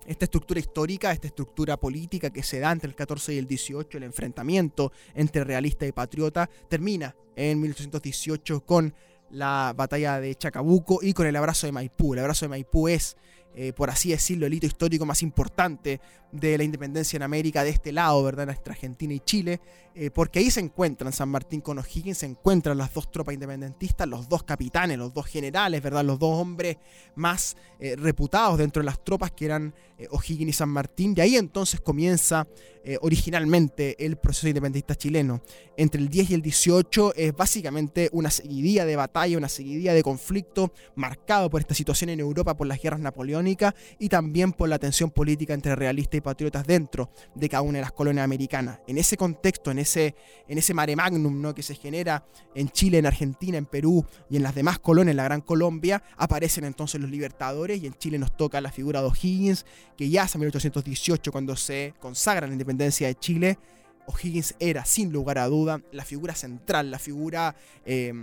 Esta 0.08 0.26
estructura 0.26 0.60
histórica, 0.60 1.12
esta 1.12 1.28
estructura 1.28 1.78
política 1.78 2.32
que 2.32 2.42
se 2.42 2.60
da 2.60 2.72
entre 2.72 2.90
el 2.90 2.96
14 2.96 3.36
y 3.36 3.38
el 3.38 3.46
18, 3.46 4.00
el 4.00 4.04
enfrentamiento 4.04 4.92
entre 5.14 5.44
realista 5.44 5.86
y 5.86 5.92
patriota, 5.92 6.50
termina 6.70 7.16
en 7.36 7.62
1818 7.62 8.66
con 8.66 8.96
la 9.30 9.74
batalla 9.76 10.20
de 10.20 10.36
Chacabuco 10.36 11.00
y 11.02 11.14
con 11.14 11.28
el 11.28 11.36
abrazo 11.36 11.68
de 11.68 11.72
Maipú. 11.72 12.14
El 12.14 12.20
abrazo 12.20 12.46
de 12.46 12.50
Maipú 12.50 12.88
es 12.88 13.16
eh, 13.54 13.74
por 13.74 13.90
así 13.90 14.12
decirlo, 14.12 14.46
el 14.46 14.54
hito 14.54 14.66
histórico 14.66 15.06
más 15.06 15.22
importante 15.22 16.00
de 16.32 16.58
la 16.58 16.64
independencia 16.64 17.18
en 17.18 17.24
América 17.24 17.66
de 17.66 17.72
este 17.72 17.92
lado, 17.92 18.24
¿verdad? 18.24 18.46
Nuestra 18.46 18.72
Argentina 18.72 19.14
y 19.14 19.20
Chile, 19.20 19.60
eh, 19.94 20.10
porque 20.10 20.40
ahí 20.40 20.50
se 20.50 20.62
encuentran 20.62 21.12
San 21.12 21.28
Martín 21.28 21.60
con 21.60 21.78
O'Higgins, 21.78 22.20
se 22.20 22.26
encuentran 22.26 22.78
las 22.78 22.94
dos 22.94 23.12
tropas 23.12 23.34
independentistas, 23.34 24.08
los 24.08 24.30
dos 24.30 24.44
capitanes, 24.44 24.98
los 24.98 25.14
dos 25.14 25.26
generales, 25.26 25.82
¿verdad? 25.82 26.06
Los 26.06 26.18
dos 26.18 26.40
hombres 26.40 26.78
más 27.16 27.58
eh, 27.80 27.98
reputados 27.98 28.58
dentro 28.58 28.82
de 28.82 28.86
las 28.86 29.04
tropas 29.04 29.32
que 29.32 29.46
eran 29.46 29.74
O'Higgins 30.10 30.50
y 30.50 30.54
San 30.54 30.70
Martín, 30.70 31.14
y 31.18 31.22
ahí 31.22 31.36
entonces 31.36 31.80
comienza 31.80 32.48
originalmente 33.02 34.04
el 34.04 34.18
proceso 34.18 34.48
independentista 34.48 34.96
chileno. 34.96 35.40
Entre 35.78 36.02
el 36.02 36.10
10 36.10 36.32
y 36.32 36.34
el 36.34 36.42
18 36.42 37.14
es 37.16 37.32
básicamente 37.36 38.10
una 38.12 38.32
seguidilla 38.32 38.86
de 38.86 38.96
batalla, 38.96 39.38
una 39.38 39.50
seguidilla 39.50 39.94
de 39.94 40.02
conflicto 40.02 40.74
marcado 40.96 41.52
por 41.52 41.62
esta 41.62 41.76
situación 41.76 42.10
en 42.10 42.20
Europa 42.20 42.58
por 42.58 42.66
las 42.66 42.82
guerras 42.82 43.00
napoleónicas 43.00 43.41
y 44.00 44.10
también 44.10 44.54
por 44.54 44.70
la 44.70 44.80
tensión 44.80 45.12
política 45.12 45.54
entre 45.54 45.76
realistas 45.76 46.18
y 46.18 46.22
patriotas 46.22 46.66
dentro 46.66 47.10
de 47.36 47.50
cada 47.50 47.62
una 47.62 47.80
de 47.80 47.84
las 47.84 47.92
colonias 47.92 48.24
americanas. 48.24 48.80
En 48.88 48.98
ese 48.98 49.18
contexto, 49.18 49.72
en 49.72 49.80
ese, 49.80 50.16
en 50.48 50.58
ese 50.58 50.74
mare 50.74 50.96
magnum 50.96 51.42
¿no? 51.42 51.54
que 51.54 51.64
se 51.64 51.76
genera 51.76 52.26
en 52.56 52.70
Chile, 52.70 53.00
en 53.00 53.06
Argentina, 53.06 53.58
en 53.58 53.66
Perú 53.66 54.06
y 54.30 54.38
en 54.38 54.44
las 54.44 54.56
demás 54.56 54.80
colonias, 54.80 55.12
en 55.12 55.18
la 55.18 55.24
Gran 55.24 55.42
Colombia, 55.42 56.04
aparecen 56.18 56.66
entonces 56.66 57.02
los 57.02 57.10
libertadores 57.10 57.82
y 57.82 57.88
en 57.88 57.94
Chile 57.94 58.18
nos 58.18 58.36
toca 58.36 58.62
la 58.62 58.72
figura 58.72 59.02
de 59.02 59.08
O'Higgins, 59.08 59.66
que 59.98 60.10
ya 60.10 60.24
hace 60.24 60.38
1818, 60.38 61.32
cuando 61.32 61.56
se 61.56 61.94
consagra 62.00 62.48
la 62.48 62.54
independencia 62.54 63.08
de 63.08 63.16
Chile, 63.16 63.58
O'Higgins 64.08 64.56
era, 64.60 64.86
sin 64.86 65.12
lugar 65.12 65.38
a 65.38 65.48
duda, 65.48 65.82
la 65.92 66.06
figura 66.06 66.36
central, 66.36 66.92
la 66.92 67.00
figura... 67.00 67.56
Eh, 67.86 68.14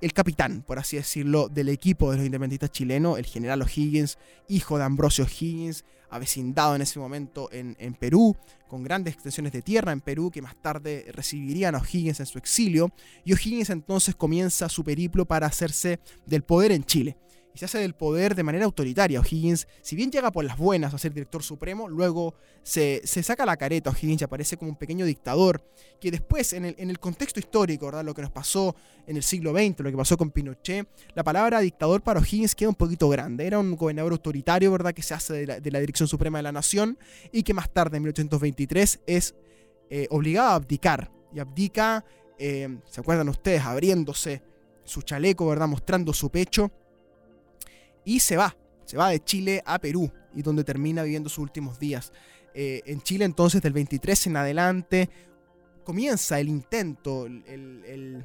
el 0.00 0.12
capitán, 0.12 0.62
por 0.66 0.78
así 0.78 0.96
decirlo, 0.96 1.48
del 1.48 1.68
equipo 1.68 2.10
de 2.10 2.18
los 2.18 2.26
independentistas 2.26 2.70
chilenos, 2.70 3.18
el 3.18 3.26
general 3.26 3.62
O'Higgins, 3.62 4.18
hijo 4.48 4.78
de 4.78 4.84
Ambrosio 4.84 5.24
O'Higgins, 5.24 5.84
avecindado 6.10 6.76
en 6.76 6.82
ese 6.82 6.98
momento 6.98 7.48
en, 7.50 7.94
Perú, 7.94 8.36
con 8.68 8.84
grandes 8.84 9.14
extensiones 9.14 9.52
de 9.52 9.62
tierra 9.62 9.92
en 9.92 10.00
Perú, 10.00 10.30
que 10.30 10.42
más 10.42 10.54
tarde 10.60 11.06
recibirían 11.12 11.74
a 11.74 11.78
O'Higgins 11.78 12.20
en 12.20 12.26
su 12.26 12.38
exilio, 12.38 12.90
y 13.24 13.32
O'Higgins 13.32 13.70
entonces 13.70 14.14
comienza 14.14 14.68
su 14.68 14.84
periplo 14.84 15.24
para 15.24 15.46
hacerse 15.46 15.98
del 16.26 16.42
poder 16.42 16.72
en 16.72 16.84
Chile 16.84 17.16
y 17.56 17.58
se 17.58 17.64
hace 17.64 17.78
del 17.78 17.94
poder 17.94 18.34
de 18.34 18.42
manera 18.42 18.66
autoritaria. 18.66 19.18
O'Higgins, 19.18 19.66
si 19.80 19.96
bien 19.96 20.10
llega 20.10 20.30
por 20.30 20.44
las 20.44 20.58
buenas 20.58 20.92
a 20.92 20.98
ser 20.98 21.14
director 21.14 21.42
supremo, 21.42 21.88
luego 21.88 22.34
se, 22.62 23.00
saca 23.06 23.46
la 23.46 23.56
careta 23.56 23.88
O'Higgins 23.88 24.22
aparece 24.22 24.58
como 24.58 24.70
un 24.70 24.76
pequeño 24.76 25.06
dictador, 25.06 25.66
que 25.98 26.10
después, 26.10 26.52
en 26.52 26.66
el, 26.66 26.74
en 26.76 26.90
el, 26.90 26.98
contexto 26.98 27.40
histórico, 27.40 27.86
¿verdad? 27.86 28.04
lo 28.04 28.12
que 28.12 28.20
nos 28.20 28.30
pasó 28.30 28.76
en 29.06 29.16
el 29.16 29.22
siglo 29.22 29.52
XX, 29.54 29.80
lo 29.80 29.90
que 29.90 29.96
pasó 29.96 30.18
con 30.18 30.30
Pinochet, 30.32 30.86
la 31.14 31.24
palabra 31.24 31.60
dictador 31.60 32.02
para 32.02 32.20
O'Higgins 32.20 32.54
queda 32.54 32.68
un 32.68 32.74
poquito 32.74 33.08
grande. 33.08 33.46
Era 33.46 33.58
un 33.58 33.74
gobernador 33.74 34.12
autoritario, 34.12 34.70
¿verdad?, 34.70 34.92
que 34.92 35.02
se 35.02 35.14
hace 35.14 35.46
de 35.46 35.70
la, 35.70 35.80
Dirección 35.80 36.08
Suprema 36.08 36.38
de 36.38 36.42
la 36.42 36.52
Nación 36.52 36.98
y 37.32 37.42
que 37.42 37.54
más 37.54 37.72
tarde, 37.72 37.96
en 37.96 38.02
1823, 38.02 39.00
es 39.06 39.34
eh, 39.88 40.06
obligado 40.10 40.50
a 40.50 40.54
abdicar. 40.56 41.10
Y 41.32 41.38
abdica, 41.38 42.04
eh, 42.38 42.80
¿se 42.84 43.00
acuerdan 43.00 43.30
ustedes?, 43.30 43.62
abriéndose 43.62 44.42
su 44.84 45.00
chaleco, 45.00 45.48
¿verdad?, 45.48 45.68
mostrando 45.68 46.12
su 46.12 46.28
pecho 46.28 46.70
y 48.06 48.20
se 48.20 48.38
va, 48.38 48.56
se 48.86 48.96
va 48.96 49.10
de 49.10 49.22
Chile 49.22 49.62
a 49.66 49.78
Perú 49.78 50.10
y 50.34 50.40
donde 50.40 50.64
termina 50.64 51.02
viviendo 51.02 51.28
sus 51.28 51.40
últimos 51.40 51.78
días. 51.78 52.12
Eh, 52.54 52.80
en 52.86 53.02
Chile 53.02 53.26
entonces 53.26 53.60
del 53.60 53.74
23 53.74 54.28
en 54.28 54.36
adelante 54.36 55.10
comienza 55.84 56.40
el 56.40 56.48
intento, 56.48 57.26
el, 57.26 58.24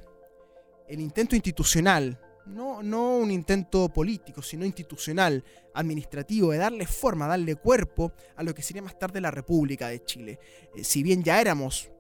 intento 0.88 1.36
institucional, 1.36 2.18
no, 2.46 2.82
no, 2.84 3.18
un 3.18 3.32
intento 3.32 3.90
político, 3.90 4.42
sino 4.42 4.66
institucional, 4.66 5.44
administrativo, 5.74 6.52
de 6.52 6.60
darle 6.60 6.86
forma, 6.86 7.28
darle 7.28 7.56
cuerpo 7.56 8.14
a 8.36 8.44
lo 8.44 8.54
que 8.54 8.62
sería 8.62 8.82
más 8.82 8.98
tarde 8.98 9.20
la 9.20 9.32
República 9.32 9.88
de 9.88 10.04
Chile. 10.04 10.40
Eh, 10.76 10.84
si 10.84 11.02
bien 11.02 11.24
ya 11.24 11.42
éramos 11.42 11.92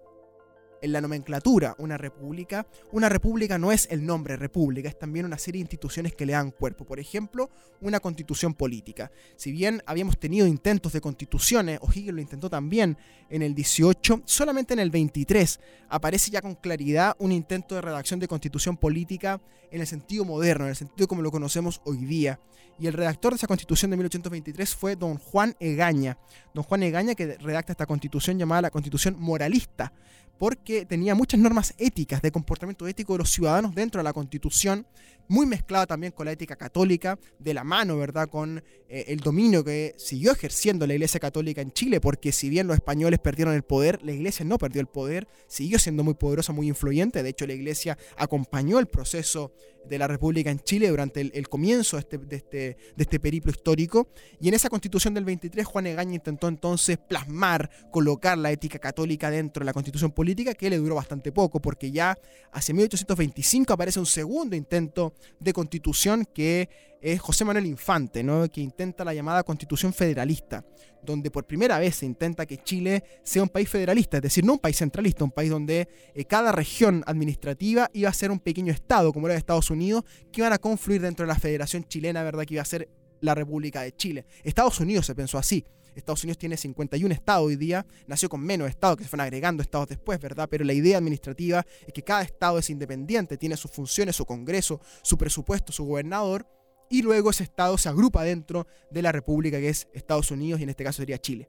en 0.81 0.91
la 0.91 1.01
nomenclatura 1.01 1.75
una 1.77 1.97
república, 1.97 2.65
una 2.91 3.09
república 3.09 3.57
no 3.57 3.71
es 3.71 3.87
el 3.91 4.05
nombre 4.05 4.35
república, 4.35 4.89
es 4.89 4.97
también 4.97 5.25
una 5.25 5.37
serie 5.37 5.59
de 5.59 5.63
instituciones 5.63 6.15
que 6.15 6.25
le 6.25 6.33
dan 6.33 6.51
cuerpo. 6.51 6.85
Por 6.85 6.99
ejemplo, 6.99 7.49
una 7.81 7.99
constitución 7.99 8.53
política. 8.53 9.11
Si 9.35 9.51
bien 9.51 9.81
habíamos 9.85 10.19
tenido 10.19 10.47
intentos 10.47 10.93
de 10.93 11.01
constituciones, 11.01 11.79
O'Higgins 11.81 12.13
lo 12.13 12.21
intentó 12.21 12.49
también 12.49 12.97
en 13.29 13.41
el 13.41 13.55
18, 13.55 14.23
solamente 14.25 14.73
en 14.73 14.79
el 14.79 14.91
23 14.91 15.59
aparece 15.89 16.31
ya 16.31 16.41
con 16.41 16.55
claridad 16.55 17.15
un 17.19 17.31
intento 17.31 17.75
de 17.75 17.81
redacción 17.81 18.19
de 18.19 18.27
constitución 18.27 18.77
política 18.77 19.41
en 19.71 19.81
el 19.81 19.87
sentido 19.87 20.25
moderno, 20.25 20.65
en 20.65 20.71
el 20.71 20.75
sentido 20.75 21.07
como 21.07 21.21
lo 21.21 21.31
conocemos 21.31 21.81
hoy 21.85 21.97
día. 21.97 22.39
Y 22.79 22.87
el 22.87 22.93
redactor 22.93 23.33
de 23.33 23.37
esa 23.37 23.47
constitución 23.47 23.91
de 23.91 23.97
1823 23.97 24.75
fue 24.75 24.95
don 24.95 25.17
Juan 25.17 25.55
Egaña. 25.59 26.17
Don 26.53 26.63
Juan 26.63 26.81
Egaña 26.83 27.13
que 27.13 27.37
redacta 27.37 27.73
esta 27.73 27.85
constitución 27.85 28.39
llamada 28.39 28.63
la 28.63 28.71
constitución 28.71 29.17
moralista 29.19 29.93
porque 30.41 30.87
tenía 30.87 31.13
muchas 31.13 31.39
normas 31.39 31.75
éticas 31.77 32.19
de 32.23 32.31
comportamiento 32.31 32.87
ético 32.87 33.13
de 33.13 33.19
los 33.19 33.29
ciudadanos 33.29 33.75
dentro 33.75 33.99
de 33.99 34.03
la 34.03 34.11
Constitución, 34.11 34.87
muy 35.27 35.45
mezclada 35.45 35.85
también 35.85 36.13
con 36.13 36.25
la 36.25 36.31
ética 36.31 36.55
católica, 36.55 37.19
de 37.37 37.53
la 37.53 37.63
mano, 37.63 37.95
¿verdad?, 37.95 38.27
con 38.27 38.57
eh, 38.89 39.05
el 39.09 39.19
dominio 39.19 39.63
que 39.63 39.93
siguió 39.99 40.31
ejerciendo 40.31 40.87
la 40.87 40.95
Iglesia 40.95 41.19
Católica 41.19 41.61
en 41.61 41.71
Chile, 41.71 42.01
porque 42.01 42.31
si 42.31 42.49
bien 42.49 42.65
los 42.65 42.75
españoles 42.75 43.19
perdieron 43.19 43.53
el 43.53 43.61
poder, 43.61 43.99
la 44.01 44.13
Iglesia 44.13 44.43
no 44.43 44.57
perdió 44.57 44.81
el 44.81 44.87
poder, 44.87 45.27
siguió 45.47 45.77
siendo 45.77 46.03
muy 46.03 46.15
poderosa, 46.15 46.53
muy 46.53 46.67
influyente, 46.67 47.21
de 47.21 47.29
hecho 47.29 47.45
la 47.45 47.53
Iglesia 47.53 47.99
acompañó 48.17 48.79
el 48.79 48.87
proceso 48.87 49.53
de 49.85 49.97
la 49.97 50.07
República 50.07 50.51
en 50.51 50.59
Chile 50.59 50.89
durante 50.89 51.21
el, 51.21 51.49
comienzo 51.49 51.97
este, 51.97 52.17
de 52.17 52.35
este, 52.35 52.57
de, 52.57 53.03
este, 53.03 53.19
periplo 53.19 53.51
histórico. 53.51 54.09
Y 54.39 54.47
en 54.47 54.53
esa 54.53 54.69
constitución 54.69 55.13
del 55.13 55.25
23, 55.25 55.65
Juan 55.65 55.87
Egaña 55.87 56.15
intentó 56.15 56.47
entonces 56.47 56.97
plasmar, 56.97 57.69
colocar 57.91 58.37
la 58.37 58.51
ética 58.51 58.79
católica 58.79 59.29
dentro 59.29 59.61
de 59.61 59.65
la 59.65 59.73
constitución 59.73 60.11
política, 60.11 60.30
que 60.35 60.69
le 60.69 60.77
duró 60.77 60.95
bastante 60.95 61.31
poco, 61.31 61.59
porque 61.59 61.91
ya 61.91 62.17
hacia 62.51 62.73
1825 62.73 63.73
aparece 63.73 63.99
un 63.99 64.05
segundo 64.05 64.55
intento 64.55 65.13
de 65.39 65.53
constitución 65.53 66.25
que 66.33 66.69
es 67.01 67.19
José 67.19 67.45
Manuel 67.45 67.65
Infante, 67.65 68.23
¿no? 68.23 68.47
que 68.47 68.61
intenta 68.61 69.03
la 69.03 69.13
llamada 69.13 69.43
constitución 69.43 69.91
federalista, 69.93 70.63
donde 71.01 71.31
por 71.31 71.45
primera 71.45 71.79
vez 71.79 71.95
se 71.95 72.05
intenta 72.05 72.45
que 72.45 72.57
Chile 72.57 73.03
sea 73.23 73.43
un 73.43 73.49
país 73.49 73.67
federalista, 73.67 74.17
es 74.17 74.23
decir, 74.23 74.45
no 74.45 74.53
un 74.53 74.59
país 74.59 74.77
centralista, 74.77 75.23
un 75.23 75.31
país 75.31 75.49
donde 75.49 75.87
eh, 76.13 76.25
cada 76.25 76.51
región 76.51 77.03
administrativa 77.07 77.89
iba 77.93 78.09
a 78.09 78.13
ser 78.13 78.31
un 78.31 78.39
pequeño 78.39 78.71
estado, 78.71 79.11
como 79.11 79.27
era 79.27 79.35
Estados 79.35 79.71
Unidos, 79.71 80.03
que 80.31 80.41
iban 80.41 80.53
a 80.53 80.59
confluir 80.59 81.01
dentro 81.01 81.25
de 81.25 81.33
la 81.33 81.39
Federación 81.39 81.83
Chilena, 81.85 82.23
¿verdad? 82.23 82.45
Que 82.45 82.55
iba 82.55 82.61
a 82.61 82.65
ser 82.65 82.87
la 83.21 83.35
República 83.35 83.81
de 83.81 83.95
Chile. 83.95 84.25
Estados 84.43 84.79
Unidos 84.79 85.05
se 85.05 85.15
pensó 85.15 85.37
así. 85.37 85.65
Estados 85.95 86.23
Unidos 86.23 86.37
tiene 86.37 86.57
51 86.57 87.13
estados 87.13 87.47
hoy 87.47 87.55
día, 87.55 87.85
nació 88.07 88.29
con 88.29 88.41
menos 88.41 88.69
estados 88.69 88.97
que 88.97 89.03
se 89.03 89.09
fueron 89.09 89.25
agregando 89.25 89.61
estados 89.61 89.87
después, 89.87 90.19
¿verdad? 90.19 90.47
Pero 90.49 90.63
la 90.63 90.73
idea 90.73 90.97
administrativa 90.97 91.65
es 91.85 91.93
que 91.93 92.03
cada 92.03 92.21
estado 92.21 92.57
es 92.57 92.69
independiente, 92.69 93.37
tiene 93.37 93.57
sus 93.57 93.71
funciones, 93.71 94.15
su 94.15 94.25
congreso, 94.25 94.79
su 95.01 95.17
presupuesto, 95.17 95.71
su 95.71 95.85
gobernador, 95.85 96.47
y 96.89 97.01
luego 97.01 97.29
ese 97.29 97.43
estado 97.43 97.77
se 97.77 97.87
agrupa 97.87 98.23
dentro 98.23 98.67
de 98.89 99.01
la 99.01 99.11
república 99.11 99.59
que 99.59 99.69
es 99.69 99.87
Estados 99.93 100.29
Unidos 100.29 100.59
y 100.59 100.63
en 100.63 100.69
este 100.69 100.83
caso 100.83 100.97
sería 100.97 101.17
Chile. 101.17 101.47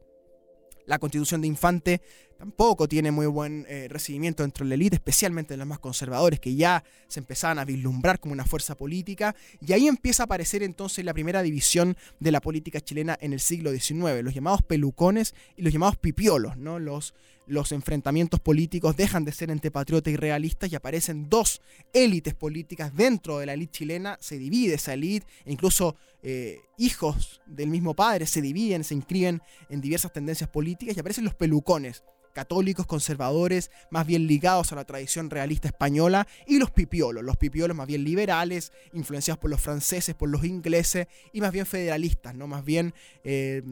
La 0.86 0.98
constitución 0.98 1.40
de 1.40 1.48
Infante 1.48 2.02
tampoco 2.36 2.88
tiene 2.88 3.12
muy 3.12 3.26
buen 3.26 3.64
eh, 3.68 3.86
recibimiento 3.88 4.42
dentro 4.42 4.64
de 4.64 4.70
la 4.70 4.74
élite, 4.74 4.96
especialmente 4.96 5.54
de 5.54 5.58
los 5.58 5.66
más 5.66 5.78
conservadores, 5.78 6.40
que 6.40 6.56
ya 6.56 6.82
se 7.06 7.20
empezaban 7.20 7.60
a 7.60 7.64
vislumbrar 7.64 8.18
como 8.18 8.32
una 8.32 8.44
fuerza 8.44 8.74
política, 8.74 9.36
y 9.60 9.72
ahí 9.72 9.86
empieza 9.86 10.24
a 10.24 10.26
aparecer 10.26 10.64
entonces 10.64 11.04
la 11.04 11.14
primera 11.14 11.42
división 11.42 11.96
de 12.18 12.32
la 12.32 12.40
política 12.40 12.80
chilena 12.80 13.16
en 13.20 13.32
el 13.32 13.38
siglo 13.38 13.70
XIX, 13.70 14.22
los 14.24 14.34
llamados 14.34 14.62
pelucones 14.62 15.34
y 15.56 15.62
los 15.62 15.72
llamados 15.72 15.96
pipiolos, 15.98 16.56
¿no? 16.56 16.80
los, 16.80 17.14
los 17.52 17.70
enfrentamientos 17.72 18.40
políticos 18.40 18.96
dejan 18.96 19.26
de 19.26 19.32
ser 19.32 19.50
entre 19.50 19.70
patriotas 19.70 20.12
y 20.12 20.16
realistas 20.16 20.72
y 20.72 20.74
aparecen 20.74 21.28
dos 21.28 21.60
élites 21.92 22.34
políticas 22.34 22.96
dentro 22.96 23.38
de 23.38 23.46
la 23.46 23.52
élite 23.52 23.72
chilena, 23.72 24.16
se 24.20 24.38
divide 24.38 24.74
esa 24.74 24.94
élite, 24.94 25.26
e 25.44 25.52
incluso 25.52 25.94
eh, 26.22 26.60
hijos 26.78 27.42
del 27.46 27.68
mismo 27.68 27.92
padre 27.92 28.26
se 28.26 28.40
dividen, 28.40 28.84
se 28.84 28.94
inscriben 28.94 29.42
en 29.68 29.82
diversas 29.82 30.14
tendencias 30.14 30.48
políticas 30.48 30.96
y 30.96 31.00
aparecen 31.00 31.24
los 31.24 31.34
pelucones, 31.34 32.02
católicos, 32.32 32.86
conservadores, 32.86 33.70
más 33.90 34.06
bien 34.06 34.26
ligados 34.26 34.72
a 34.72 34.76
la 34.76 34.86
tradición 34.86 35.28
realista 35.28 35.68
española, 35.68 36.26
y 36.46 36.58
los 36.58 36.70
pipiolos, 36.70 37.22
los 37.22 37.36
pipiolos 37.36 37.76
más 37.76 37.86
bien 37.86 38.02
liberales, 38.02 38.72
influenciados 38.94 39.38
por 39.38 39.50
los 39.50 39.60
franceses, 39.60 40.14
por 40.14 40.30
los 40.30 40.42
ingleses, 40.44 41.06
y 41.34 41.42
más 41.42 41.52
bien 41.52 41.66
federalistas, 41.66 42.34
¿no? 42.34 42.46
Más 42.46 42.64
bien 42.64 42.94
eh, 43.24 43.62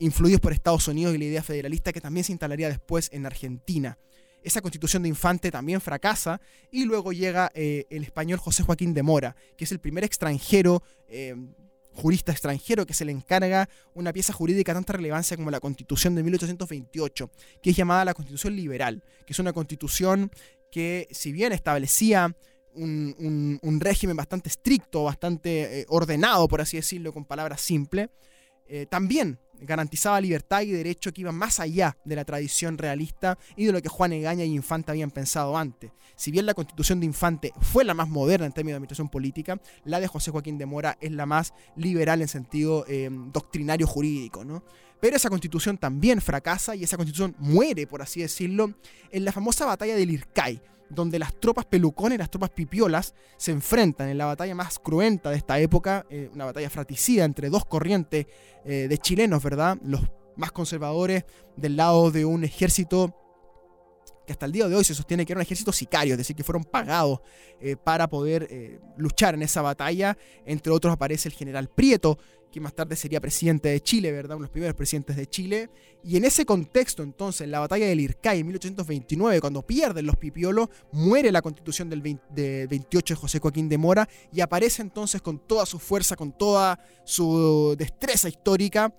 influidos 0.00 0.40
por 0.40 0.52
Estados 0.52 0.88
Unidos 0.88 1.14
y 1.14 1.18
la 1.18 1.24
idea 1.24 1.42
federalista 1.42 1.92
que 1.92 2.00
también 2.00 2.24
se 2.24 2.32
instalaría 2.32 2.68
después 2.68 3.08
en 3.12 3.26
Argentina. 3.26 3.98
Esa 4.42 4.62
constitución 4.62 5.02
de 5.02 5.10
Infante 5.10 5.50
también 5.50 5.80
fracasa 5.80 6.40
y 6.70 6.86
luego 6.86 7.12
llega 7.12 7.50
eh, 7.54 7.84
el 7.90 8.02
español 8.02 8.38
José 8.38 8.62
Joaquín 8.62 8.94
de 8.94 9.02
Mora, 9.02 9.36
que 9.56 9.64
es 9.64 9.72
el 9.72 9.78
primer 9.78 10.02
extranjero, 10.02 10.82
eh, 11.08 11.36
jurista 11.92 12.32
extranjero, 12.32 12.86
que 12.86 12.94
se 12.94 13.04
le 13.04 13.12
encarga 13.12 13.68
una 13.92 14.12
pieza 14.14 14.32
jurídica 14.32 14.72
de 14.72 14.78
tanta 14.78 14.94
relevancia 14.94 15.36
como 15.36 15.50
la 15.50 15.60
constitución 15.60 16.14
de 16.14 16.22
1828, 16.22 17.30
que 17.62 17.70
es 17.70 17.76
llamada 17.76 18.06
la 18.06 18.14
constitución 18.14 18.56
liberal, 18.56 19.04
que 19.26 19.34
es 19.34 19.38
una 19.38 19.52
constitución 19.52 20.30
que 20.70 21.06
si 21.10 21.32
bien 21.32 21.52
establecía 21.52 22.34
un, 22.72 23.78
régimen 23.80 24.16
bastante 24.16 24.48
estricto, 24.48 25.04
bastante 25.04 25.80
eh, 25.80 25.86
ordenado, 25.88 26.48
por 26.48 26.62
así 26.62 26.78
decirlo, 26.78 27.12
con 27.12 27.26
palabras 27.26 27.60
simples, 27.60 28.08
también 28.88 29.40
garantizaba 29.60 30.20
libertad 30.20 30.62
y 30.62 30.70
derecho 30.70 31.12
que 31.12 31.22
iban 31.22 31.34
más 31.34 31.60
allá 31.60 31.96
de 32.04 32.16
la 32.16 32.24
tradición 32.24 32.78
realista 32.78 33.38
y 33.56 33.66
de 33.66 33.72
lo 33.72 33.82
que 33.82 33.88
Juan 33.88 34.12
Egaña 34.12 34.44
y 34.44 34.54
Infante 34.54 34.90
habían 34.90 35.10
pensado 35.10 35.56
antes. 35.56 35.90
Si 36.16 36.30
bien 36.30 36.46
la 36.46 36.54
constitución 36.54 37.00
de 37.00 37.06
Infante 37.06 37.52
fue 37.60 37.84
la 37.84 37.94
más 37.94 38.08
moderna 38.08 38.46
en 38.46 38.52
términos 38.52 38.74
de 38.74 38.76
administración 38.76 39.08
política, 39.08 39.60
la 39.84 40.00
de 40.00 40.06
José 40.06 40.30
Joaquín 40.30 40.58
de 40.58 40.66
Mora 40.66 40.98
es 41.00 41.12
la 41.12 41.26
más 41.26 41.54
liberal 41.76 42.20
en 42.20 42.28
sentido 42.28 42.84
eh, 42.88 43.08
doctrinario 43.10 43.86
jurídico. 43.86 44.44
¿no? 44.44 44.62
Pero 45.00 45.16
esa 45.16 45.30
constitución 45.30 45.78
también 45.78 46.20
fracasa 46.20 46.76
y 46.76 46.84
esa 46.84 46.96
constitución 46.96 47.34
muere, 47.38 47.86
por 47.86 48.02
así 48.02 48.20
decirlo, 48.20 48.74
en 49.10 49.24
la 49.24 49.32
famosa 49.32 49.64
batalla 49.66 49.96
del 49.96 50.10
Ircay 50.10 50.60
donde 50.90 51.18
las 51.18 51.32
tropas 51.38 51.64
pelucones 51.64 52.16
y 52.16 52.18
las 52.18 52.30
tropas 52.30 52.50
pipiolas 52.50 53.14
se 53.36 53.52
enfrentan 53.52 54.08
en 54.08 54.18
la 54.18 54.26
batalla 54.26 54.54
más 54.54 54.78
cruenta 54.78 55.30
de 55.30 55.36
esta 55.36 55.58
época, 55.58 56.04
eh, 56.10 56.28
una 56.34 56.44
batalla 56.44 56.68
fratricida 56.68 57.24
entre 57.24 57.48
dos 57.48 57.64
corrientes 57.64 58.26
eh, 58.64 58.86
de 58.88 58.98
chilenos, 58.98 59.42
¿verdad? 59.42 59.78
Los 59.84 60.02
más 60.36 60.52
conservadores 60.52 61.24
del 61.56 61.76
lado 61.76 62.10
de 62.10 62.24
un 62.24 62.44
ejército 62.44 63.14
que 64.26 64.32
hasta 64.32 64.46
el 64.46 64.52
día 64.52 64.68
de 64.68 64.76
hoy 64.76 64.84
se 64.84 64.94
sostiene 64.94 65.26
que 65.26 65.32
era 65.32 65.38
un 65.38 65.42
ejército 65.42 65.72
sicario, 65.72 66.14
es 66.14 66.18
decir, 66.18 66.36
que 66.36 66.44
fueron 66.44 66.64
pagados 66.64 67.20
eh, 67.60 67.76
para 67.76 68.08
poder 68.08 68.46
eh, 68.50 68.78
luchar 68.96 69.34
en 69.34 69.42
esa 69.42 69.62
batalla. 69.62 70.16
Entre 70.44 70.72
otros 70.72 70.92
aparece 70.92 71.28
el 71.28 71.34
general 71.34 71.68
Prieto, 71.68 72.18
que 72.50 72.60
más 72.60 72.74
tarde 72.74 72.96
sería 72.96 73.20
presidente 73.20 73.68
de 73.68 73.80
Chile, 73.80 74.12
¿verdad? 74.12 74.36
Uno 74.36 74.44
de 74.44 74.48
los 74.48 74.52
primeros 74.52 74.74
presidentes 74.74 75.16
de 75.16 75.26
Chile. 75.26 75.70
Y 76.02 76.16
en 76.16 76.24
ese 76.24 76.44
contexto, 76.44 77.02
entonces, 77.02 77.42
en 77.42 77.50
la 77.50 77.60
batalla 77.60 77.86
del 77.86 78.00
Ircay 78.00 78.40
en 78.40 78.46
1829, 78.46 79.40
cuando 79.40 79.62
pierden 79.62 80.06
los 80.06 80.16
pipiolos, 80.16 80.68
muere 80.92 81.30
la 81.30 81.42
constitución 81.42 81.88
del 81.88 82.02
28 82.02 83.14
de 83.14 83.20
José 83.20 83.38
Joaquín 83.38 83.68
de 83.68 83.78
Mora 83.78 84.08
y 84.32 84.40
aparece 84.40 84.82
entonces 84.82 85.22
con 85.22 85.38
toda 85.38 85.66
su 85.66 85.78
fuerza, 85.78 86.16
con 86.16 86.32
toda 86.36 86.78
su 87.04 87.74
destreza 87.78 88.28
histórica, 88.28 88.92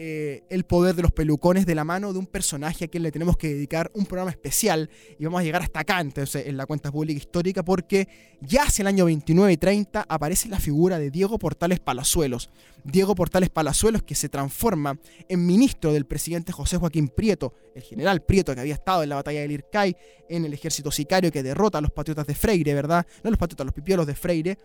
eh, 0.00 0.44
el 0.48 0.62
poder 0.62 0.94
de 0.94 1.02
los 1.02 1.10
pelucones 1.10 1.66
de 1.66 1.74
la 1.74 1.82
mano 1.82 2.12
de 2.12 2.20
un 2.20 2.26
personaje 2.26 2.84
a 2.84 2.88
quien 2.88 3.02
le 3.02 3.10
tenemos 3.10 3.36
que 3.36 3.48
dedicar 3.48 3.90
un 3.94 4.06
programa 4.06 4.30
especial 4.30 4.88
y 5.18 5.24
vamos 5.24 5.40
a 5.40 5.42
llegar 5.42 5.60
hasta 5.60 5.80
acá 5.80 6.00
entonces, 6.00 6.46
en 6.46 6.56
la 6.56 6.66
cuenta 6.66 6.92
pública 6.92 7.18
histórica 7.18 7.64
porque 7.64 8.06
ya 8.40 8.62
hacia 8.62 8.84
el 8.84 8.86
año 8.86 9.06
29 9.06 9.52
y 9.52 9.56
30 9.56 10.06
aparece 10.08 10.48
la 10.48 10.60
figura 10.60 11.00
de 11.00 11.10
Diego 11.10 11.36
Portales 11.36 11.80
Palazuelos. 11.80 12.48
Diego 12.84 13.16
Portales 13.16 13.50
Palazuelos 13.50 14.04
que 14.04 14.14
se 14.14 14.28
transforma 14.28 15.00
en 15.28 15.44
ministro 15.44 15.92
del 15.92 16.06
presidente 16.06 16.52
José 16.52 16.76
Joaquín 16.76 17.08
Prieto, 17.08 17.52
el 17.74 17.82
general 17.82 18.22
Prieto 18.22 18.54
que 18.54 18.60
había 18.60 18.74
estado 18.74 19.02
en 19.02 19.08
la 19.08 19.16
batalla 19.16 19.40
del 19.40 19.50
Ircay, 19.50 19.96
en 20.28 20.44
el 20.44 20.52
ejército 20.52 20.92
sicario 20.92 21.32
que 21.32 21.42
derrota 21.42 21.78
a 21.78 21.80
los 21.80 21.90
patriotas 21.90 22.28
de 22.28 22.36
Freire, 22.36 22.72
¿verdad? 22.72 23.04
No 23.24 23.30
los 23.30 23.38
patriotas, 23.38 23.66
los 23.66 23.74
pipiolos 23.74 24.06
de 24.06 24.14
Freire, 24.14 24.58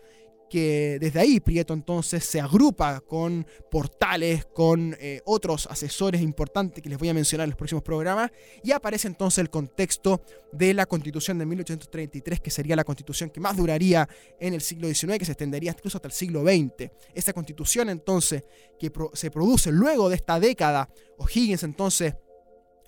que 0.48 0.98
desde 1.00 1.20
ahí 1.20 1.40
Prieto 1.40 1.74
entonces 1.74 2.24
se 2.24 2.40
agrupa 2.40 3.00
con 3.00 3.46
portales, 3.70 4.44
con 4.46 4.96
eh, 5.00 5.20
otros 5.24 5.66
asesores 5.66 6.20
importantes 6.20 6.82
que 6.82 6.88
les 6.88 6.98
voy 6.98 7.08
a 7.08 7.14
mencionar 7.14 7.44
en 7.44 7.50
los 7.50 7.56
próximos 7.56 7.82
programas, 7.82 8.30
y 8.62 8.72
aparece 8.72 9.08
entonces 9.08 9.38
el 9.38 9.50
contexto 9.50 10.22
de 10.52 10.74
la 10.74 10.86
constitución 10.86 11.38
de 11.38 11.46
1833, 11.46 12.40
que 12.40 12.50
sería 12.50 12.76
la 12.76 12.84
constitución 12.84 13.30
que 13.30 13.40
más 13.40 13.56
duraría 13.56 14.08
en 14.38 14.54
el 14.54 14.60
siglo 14.60 14.88
XIX, 14.88 15.18
que 15.18 15.24
se 15.24 15.32
extendería 15.32 15.72
incluso 15.72 15.98
hasta 15.98 16.08
el 16.08 16.14
siglo 16.14 16.42
XX. 16.42 16.90
Esta 17.14 17.32
constitución 17.32 17.88
entonces 17.88 18.44
que 18.78 18.92
se 19.14 19.30
produce 19.30 19.72
luego 19.72 20.08
de 20.08 20.16
esta 20.16 20.38
década, 20.38 20.88
O'Higgins 21.18 21.62
entonces 21.62 22.14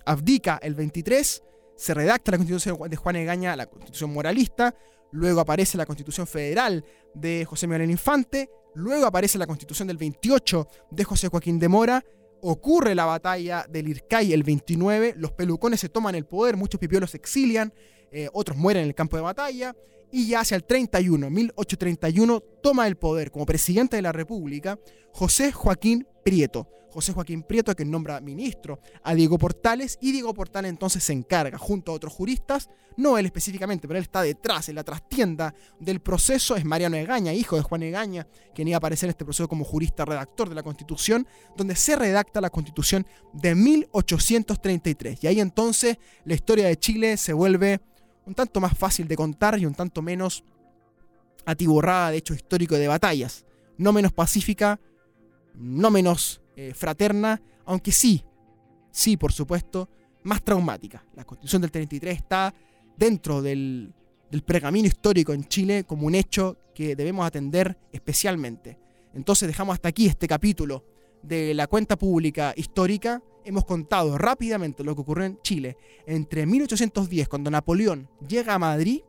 abdica 0.05 0.59
el 0.61 0.75
23, 0.75 1.43
se 1.75 1.93
redacta 1.93 2.31
la 2.31 2.37
constitución 2.37 2.89
de 2.89 2.95
Juan 2.95 3.15
Egaña, 3.17 3.55
la 3.55 3.67
constitución 3.67 4.11
moralista, 4.11 4.73
luego 5.11 5.41
aparece 5.41 5.77
la 5.77 5.85
Constitución 5.85 6.27
Federal 6.27 6.83
de 7.13 7.45
José 7.45 7.67
Miguel 7.67 7.91
Infante, 7.91 8.49
luego 8.75 9.05
aparece 9.05 9.37
la 9.37 9.47
Constitución 9.47 9.87
del 9.87 9.97
28 9.97 10.67
de 10.91 11.03
José 11.03 11.29
Joaquín 11.29 11.59
de 11.59 11.67
Mora, 11.67 12.03
ocurre 12.41 12.95
la 12.95 13.05
batalla 13.05 13.65
del 13.69 13.89
Ircay 13.89 14.33
el 14.33 14.43
29, 14.43 15.15
los 15.17 15.31
pelucones 15.31 15.79
se 15.79 15.89
toman 15.89 16.15
el 16.15 16.25
poder, 16.25 16.55
muchos 16.55 16.79
pipiolos 16.79 17.11
se 17.11 17.17
exilian, 17.17 17.73
eh, 18.11 18.29
otros 18.33 18.57
mueren 18.57 18.83
en 18.83 18.89
el 18.89 18.95
campo 18.95 19.17
de 19.17 19.23
batalla, 19.23 19.75
y 20.11 20.27
ya 20.27 20.41
hacia 20.41 20.55
el 20.55 20.63
31, 20.63 21.29
1831, 21.29 22.39
toma 22.61 22.87
el 22.87 22.95
poder 22.95 23.31
como 23.31 23.45
presidente 23.45 23.95
de 23.97 24.01
la 24.01 24.11
República 24.11 24.79
José 25.13 25.51
Joaquín 25.51 26.07
Prieto. 26.23 26.67
José 26.97 27.13
Joaquín 27.13 27.43
Prieto 27.43 27.75
que 27.75 27.85
nombra 27.85 28.19
ministro 28.21 28.79
a 29.03 29.13
Diego 29.13 29.37
Portales 29.37 29.99
y 30.01 30.11
Diego 30.11 30.33
Portales 30.33 30.69
entonces 30.69 31.03
se 31.03 31.13
encarga 31.13 31.55
junto 31.59 31.91
a 31.91 31.93
otros 31.93 32.11
juristas, 32.11 32.71
no 32.95 33.19
él 33.19 33.27
específicamente, 33.27 33.87
pero 33.87 33.99
él 33.99 34.03
está 34.03 34.23
detrás, 34.23 34.67
en 34.67 34.73
la 34.73 34.83
trastienda 34.83 35.53
del 35.79 35.99
proceso, 35.99 36.55
es 36.55 36.65
Mariano 36.65 36.97
Egaña, 36.97 37.35
hijo 37.35 37.55
de 37.55 37.61
Juan 37.61 37.83
Egaña, 37.83 38.25
quien 38.55 38.67
iba 38.67 38.77
a 38.77 38.79
aparecer 38.79 39.05
en 39.05 39.11
este 39.11 39.25
proceso 39.25 39.47
como 39.47 39.63
jurista 39.63 40.05
redactor 40.05 40.49
de 40.49 40.55
la 40.55 40.63
Constitución, 40.63 41.27
donde 41.55 41.75
se 41.75 41.95
redacta 41.95 42.41
la 42.41 42.49
Constitución 42.49 43.05
de 43.31 43.53
1833. 43.53 45.23
Y 45.23 45.27
ahí 45.27 45.39
entonces 45.39 45.99
la 46.25 46.33
historia 46.33 46.65
de 46.65 46.77
Chile 46.77 47.15
se 47.17 47.31
vuelve 47.31 47.79
un 48.25 48.33
tanto 48.33 48.59
más 48.59 48.75
fácil 48.75 49.07
de 49.07 49.15
contar 49.15 49.59
y 49.59 49.67
un 49.67 49.75
tanto 49.75 50.01
menos 50.01 50.43
atiborrada 51.45 52.09
de 52.09 52.17
hecho 52.17 52.33
histórico 52.33 52.73
de 52.73 52.87
batallas, 52.87 53.45
no 53.77 53.93
menos 53.93 54.13
pacífica, 54.13 54.79
no 55.53 55.91
menos 55.91 56.41
eh, 56.57 56.73
fraterna, 56.73 57.41
aunque 57.65 57.93
sí, 57.93 58.21
sí, 58.91 59.15
por 59.15 59.31
supuesto, 59.31 59.89
más 60.23 60.43
traumática. 60.43 61.05
La 61.15 61.23
constitución 61.23 61.61
del 61.61 61.71
33 61.71 62.17
está 62.17 62.53
dentro 62.97 63.41
del, 63.41 63.93
del 64.29 64.41
pergamino 64.41 64.87
histórico 64.87 65.31
en 65.31 65.45
Chile 65.45 65.85
como 65.85 66.07
un 66.07 66.15
hecho 66.15 66.57
que 66.75 66.95
debemos 66.95 67.25
atender 67.25 67.77
especialmente. 67.93 68.77
Entonces 69.13 69.47
dejamos 69.47 69.75
hasta 69.75 69.89
aquí 69.89 70.07
este 70.07 70.27
capítulo 70.27 70.83
de 71.23 71.53
la 71.53 71.67
cuenta 71.67 71.97
pública 71.97 72.53
histórica 72.55 73.21
hemos 73.47 73.63
contado 73.63 74.17
rápidamente 74.17 74.83
lo 74.83 74.93
que 74.93 75.01
ocurrió 75.01 75.25
en 75.25 75.41
Chile 75.41 75.77
entre 76.05 76.45
1810, 76.45 77.29
cuando 77.29 77.49
Napoleón 77.49 78.09
llega 78.27 78.53
a 78.53 78.59
Madrid, 78.59 79.01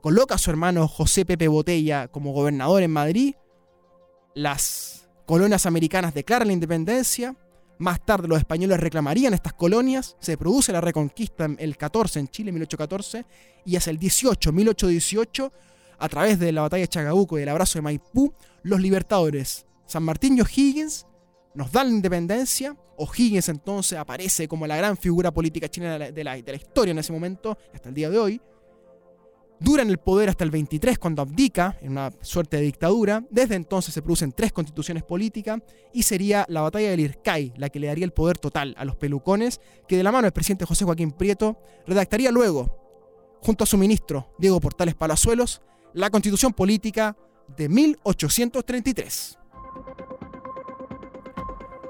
coloca 0.00 0.36
a 0.36 0.38
su 0.38 0.50
hermano 0.50 0.88
José 0.88 1.26
Pepe 1.26 1.48
Botella 1.48 2.08
como 2.08 2.32
gobernador 2.32 2.82
en 2.82 2.90
Madrid, 2.90 3.34
las 4.34 4.93
colonias 5.26 5.66
americanas 5.66 6.14
declaran 6.14 6.48
la 6.48 6.54
independencia, 6.54 7.36
más 7.78 8.04
tarde 8.04 8.28
los 8.28 8.38
españoles 8.38 8.78
reclamarían 8.78 9.34
estas 9.34 9.52
colonias, 9.52 10.16
se 10.20 10.36
produce 10.36 10.72
la 10.72 10.80
reconquista 10.80 11.44
en 11.44 11.56
el 11.58 11.76
14 11.76 12.20
en 12.20 12.28
Chile, 12.28 12.52
1814, 12.52 13.24
y 13.64 13.76
hacia 13.76 13.90
el 13.90 13.98
18, 13.98 14.52
1818, 14.52 15.52
a 15.98 16.08
través 16.08 16.38
de 16.38 16.52
la 16.52 16.62
batalla 16.62 16.82
de 16.82 16.88
Chagabuco 16.88 17.38
y 17.38 17.42
el 17.42 17.48
abrazo 17.48 17.78
de 17.78 17.82
Maipú, 17.82 18.32
los 18.62 18.80
libertadores 18.80 19.66
San 19.86 20.02
Martín 20.02 20.36
y 20.36 20.40
O'Higgins 20.40 21.06
nos 21.54 21.70
dan 21.70 21.88
la 21.88 21.94
independencia. 21.94 22.76
O'Higgins 22.96 23.48
entonces 23.48 23.98
aparece 23.98 24.48
como 24.48 24.66
la 24.66 24.76
gran 24.76 24.96
figura 24.96 25.32
política 25.32 25.68
chilena 25.68 25.98
de 25.98 26.24
la, 26.24 26.36
historia 26.36 26.92
en 26.92 26.98
ese 26.98 27.12
momento, 27.12 27.56
hasta 27.72 27.88
el 27.88 27.94
día 27.94 28.10
de 28.10 28.18
hoy. 28.18 28.40
Dura 29.60 29.82
en 29.82 29.90
el 29.90 29.98
poder 29.98 30.28
hasta 30.28 30.44
el 30.44 30.50
23 30.50 30.98
cuando 30.98 31.22
abdica, 31.22 31.78
en 31.80 31.92
una 31.92 32.10
suerte 32.20 32.56
de 32.56 32.64
dictadura. 32.64 33.24
Desde 33.30 33.54
entonces 33.54 33.94
se 33.94 34.02
producen 34.02 34.32
tres 34.32 34.52
constituciones 34.52 35.02
políticas 35.02 35.60
y 35.92 36.02
sería 36.02 36.44
la 36.48 36.60
batalla 36.60 36.90
del 36.90 37.00
Ircay 37.00 37.54
la 37.56 37.68
que 37.68 37.80
le 37.80 37.86
daría 37.86 38.04
el 38.04 38.12
poder 38.12 38.36
total 38.38 38.74
a 38.76 38.84
los 38.84 38.96
pelucones, 38.96 39.60
que 39.88 39.96
de 39.96 40.02
la 40.02 40.12
mano 40.12 40.24
del 40.24 40.32
presidente 40.32 40.66
José 40.66 40.84
Joaquín 40.84 41.12
Prieto 41.12 41.56
redactaría 41.86 42.30
luego, 42.30 42.78
junto 43.40 43.64
a 43.64 43.66
su 43.66 43.78
ministro 43.78 44.34
Diego 44.38 44.60
Portales 44.60 44.94
Palazuelos, 44.94 45.62
la 45.92 46.10
constitución 46.10 46.52
política 46.52 47.16
de 47.56 47.68
1833. 47.68 49.38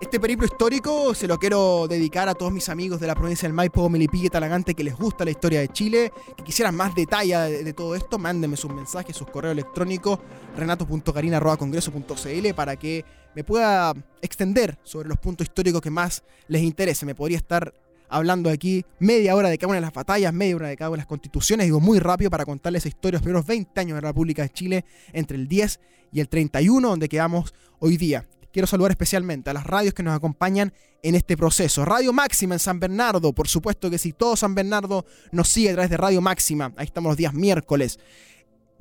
Este 0.05 0.21
periplo 0.21 0.45
histórico 0.45 1.14
se 1.14 1.27
lo 1.27 1.38
quiero 1.38 1.88
dedicar 1.88 2.29
a 2.29 2.35
todos 2.35 2.53
mis 2.53 2.69
amigos 2.69 3.01
de 3.01 3.07
la 3.07 3.14
provincia 3.14 3.49
del 3.49 3.55
Maipo, 3.55 3.88
Melipilla 3.88 4.29
Talagante 4.29 4.75
que 4.75 4.85
les 4.85 4.95
gusta 4.95 5.25
la 5.25 5.31
historia 5.31 5.61
de 5.61 5.69
Chile, 5.69 6.12
que 6.37 6.45
quisieran 6.45 6.75
más 6.75 6.95
detalle 6.95 7.35
de, 7.64 7.73
todo 7.73 7.95
esto, 7.95 8.19
mándenme 8.19 8.59
sus 8.59 8.71
mensajes, 8.71 9.17
sus 9.17 9.27
correos 9.29 9.53
electrónicos, 9.53 10.19
renato.carina.congreso.cl 10.59 12.55
para 12.55 12.77
que 12.77 13.03
me 13.35 13.45
pueda 13.45 13.95
extender 14.21 14.79
sobre 14.83 15.09
los 15.09 15.17
puntos 15.17 15.47
históricos 15.47 15.81
que 15.81 15.88
más 15.88 16.23
les 16.49 16.61
interese. 16.62 17.07
Me 17.07 17.14
podría 17.14 17.38
estar 17.38 17.73
hablando 18.11 18.51
aquí 18.51 18.85
media 18.99 19.35
hora 19.35 19.49
de 19.49 19.57
cada 19.57 19.69
una 19.71 19.77
de 19.77 19.87
las 19.87 19.95
batallas, 19.95 20.35
media 20.35 20.57
hora 20.57 20.69
de 20.69 20.77
cada 20.77 20.90
una 20.90 20.99
de 20.99 21.01
las 21.01 21.07
constituciones, 21.09 21.64
digo 21.64 21.81
muy 21.81 21.99
rápido 21.99 22.31
para 22.31 22.45
contarles 22.45 22.83
esa 22.83 22.88
historia, 22.88 23.17
los 23.17 23.23
primeros 23.23 23.47
20 23.47 23.81
años 23.81 23.97
de 23.97 24.03
la 24.03 24.09
República 24.09 24.43
de 24.43 24.51
Chile, 24.51 24.85
entre 25.14 25.38
el 25.38 25.49
10 25.49 25.81
y 26.12 26.21
el 26.21 26.29
31, 26.29 26.90
donde 26.90 27.09
quedamos 27.09 27.55
hoy 27.79 27.97
día 27.97 28.29
quiero 28.55 28.69
saludar 28.69 28.93
especialmente 28.93 29.51
a 29.51 29.53
las 29.53 29.67
radios 29.67 29.95
que 29.95 30.05
nos 30.05 30.14
acompañan 30.14 30.73
en 31.03 31.17
este 31.17 31.37
proceso. 31.37 31.85
Radio 31.85 32.12
Máxima 32.12 32.55
en 32.55 32.61
San 32.61 32.79
Bernardo, 32.79 33.33
por 33.33 33.49
supuesto 33.49 33.90
que 33.90 33.99
si 33.99 34.12
todo 34.12 34.37
San 34.37 34.55
Bernardo 34.55 35.05
nos 35.33 35.49
sigue 35.49 35.71
a 35.71 35.73
través 35.73 35.90
de 35.90 35.97
Radio 35.97 36.21
Máxima, 36.21 36.73
ahí 36.77 36.87
estamos 36.87 37.11
los 37.11 37.17
días 37.17 37.35
miércoles. 37.35 37.99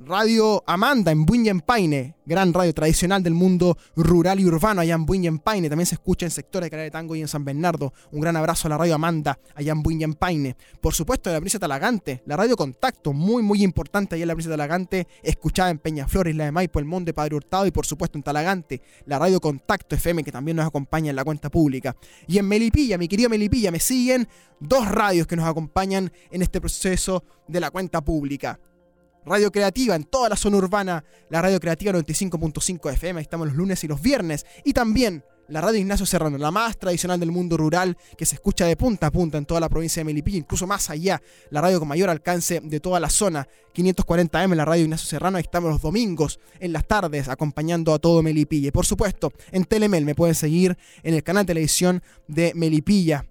Radio 0.06 0.62
Amanda 0.66 1.12
en 1.12 1.60
Paine, 1.60 2.16
gran 2.26 2.52
radio 2.52 2.74
tradicional 2.74 3.22
del 3.22 3.32
mundo 3.32 3.78
rural 3.96 4.38
y 4.38 4.44
urbano 4.44 4.82
allá 4.82 4.94
en 4.94 5.38
Paine. 5.38 5.70
También 5.70 5.86
se 5.86 5.94
escucha 5.94 6.26
en 6.26 6.30
sectores 6.30 6.70
de 6.70 6.76
de 6.76 6.90
Tango 6.90 7.16
y 7.16 7.22
en 7.22 7.28
San 7.28 7.42
Bernardo. 7.42 7.94
Un 8.12 8.20
gran 8.20 8.36
abrazo 8.36 8.68
a 8.68 8.70
la 8.70 8.76
radio 8.76 8.96
Amanda 8.96 9.38
allá 9.54 9.72
en 9.72 10.14
Paine. 10.14 10.56
Por 10.82 10.92
supuesto, 10.92 11.30
de 11.30 11.34
la 11.34 11.40
provincia 11.40 11.58
de 11.58 11.62
Talagante, 11.62 12.22
la 12.26 12.36
radio 12.36 12.54
Contacto, 12.54 13.14
muy 13.14 13.42
muy 13.42 13.62
importante 13.62 14.14
allá 14.14 14.24
en 14.24 14.28
la 14.28 14.34
provincia 14.34 14.50
de 14.50 14.56
Talagante, 14.58 15.08
escuchada 15.22 15.70
en 15.70 15.78
Peñaflor, 15.78 16.28
Isla 16.28 16.44
de 16.44 16.52
Maipo, 16.52 16.80
el 16.80 16.84
Monte 16.84 17.14
Padre 17.14 17.36
Hurtado 17.36 17.66
y 17.66 17.70
por 17.70 17.86
supuesto 17.86 18.18
en 18.18 18.24
Talagante, 18.24 18.82
la 19.06 19.18
radio 19.18 19.40
Contacto 19.40 19.94
FM 19.94 20.22
que 20.22 20.32
también 20.32 20.58
nos 20.58 20.66
acompaña 20.66 21.10
en 21.10 21.16
la 21.16 21.24
cuenta 21.24 21.50
pública. 21.50 21.96
Y 22.26 22.36
en 22.36 22.46
Melipilla, 22.46 22.98
mi 22.98 23.08
querido 23.08 23.30
Melipilla, 23.30 23.70
me 23.70 23.80
siguen 23.80 24.28
dos 24.60 24.86
radios 24.86 25.26
que 25.26 25.36
nos 25.36 25.48
acompañan 25.48 26.12
en 26.30 26.42
este 26.42 26.60
proceso 26.60 27.24
de 27.48 27.60
la 27.60 27.70
cuenta 27.70 28.04
pública. 28.04 28.60
Radio 29.26 29.50
Creativa 29.50 29.96
en 29.96 30.04
toda 30.04 30.28
la 30.28 30.36
zona 30.36 30.58
urbana, 30.58 31.04
la 31.30 31.40
Radio 31.40 31.58
Creativa 31.58 31.92
95.5 31.92 32.92
FM, 32.92 33.20
estamos 33.20 33.46
los 33.48 33.56
lunes 33.56 33.82
y 33.84 33.88
los 33.88 34.02
viernes, 34.02 34.44
y 34.64 34.72
también 34.72 35.24
la 35.48 35.60
Radio 35.60 35.80
Ignacio 35.80 36.06
Serrano, 36.06 36.38
la 36.38 36.50
más 36.50 36.78
tradicional 36.78 37.20
del 37.20 37.30
mundo 37.30 37.56
rural, 37.56 37.96
que 38.16 38.26
se 38.26 38.34
escucha 38.34 38.66
de 38.66 38.76
punta 38.76 39.08
a 39.08 39.10
punta 39.10 39.38
en 39.38 39.46
toda 39.46 39.60
la 39.60 39.68
provincia 39.68 40.00
de 40.00 40.04
Melipilla, 40.04 40.38
incluso 40.38 40.66
más 40.66 40.90
allá, 40.90 41.22
la 41.50 41.60
radio 41.60 41.78
con 41.78 41.88
mayor 41.88 42.10
alcance 42.10 42.60
de 42.62 42.80
toda 42.80 43.00
la 43.00 43.10
zona, 43.10 43.46
540M, 43.74 44.54
la 44.54 44.64
Radio 44.64 44.84
Ignacio 44.84 45.06
Serrano, 45.06 45.36
ahí 45.36 45.42
estamos 45.42 45.70
los 45.70 45.82
domingos, 45.82 46.40
en 46.60 46.72
las 46.72 46.86
tardes, 46.86 47.28
acompañando 47.28 47.92
a 47.92 47.98
todo 47.98 48.22
Melipilla. 48.22 48.68
Y 48.68 48.72
por 48.72 48.86
supuesto, 48.86 49.32
en 49.52 49.64
Telemel 49.64 50.04
me 50.04 50.14
pueden 50.14 50.34
seguir 50.34 50.76
en 51.02 51.14
el 51.14 51.22
canal 51.22 51.44
de 51.44 51.52
televisión 51.52 52.02
de 52.28 52.52
Melipilla, 52.54 53.26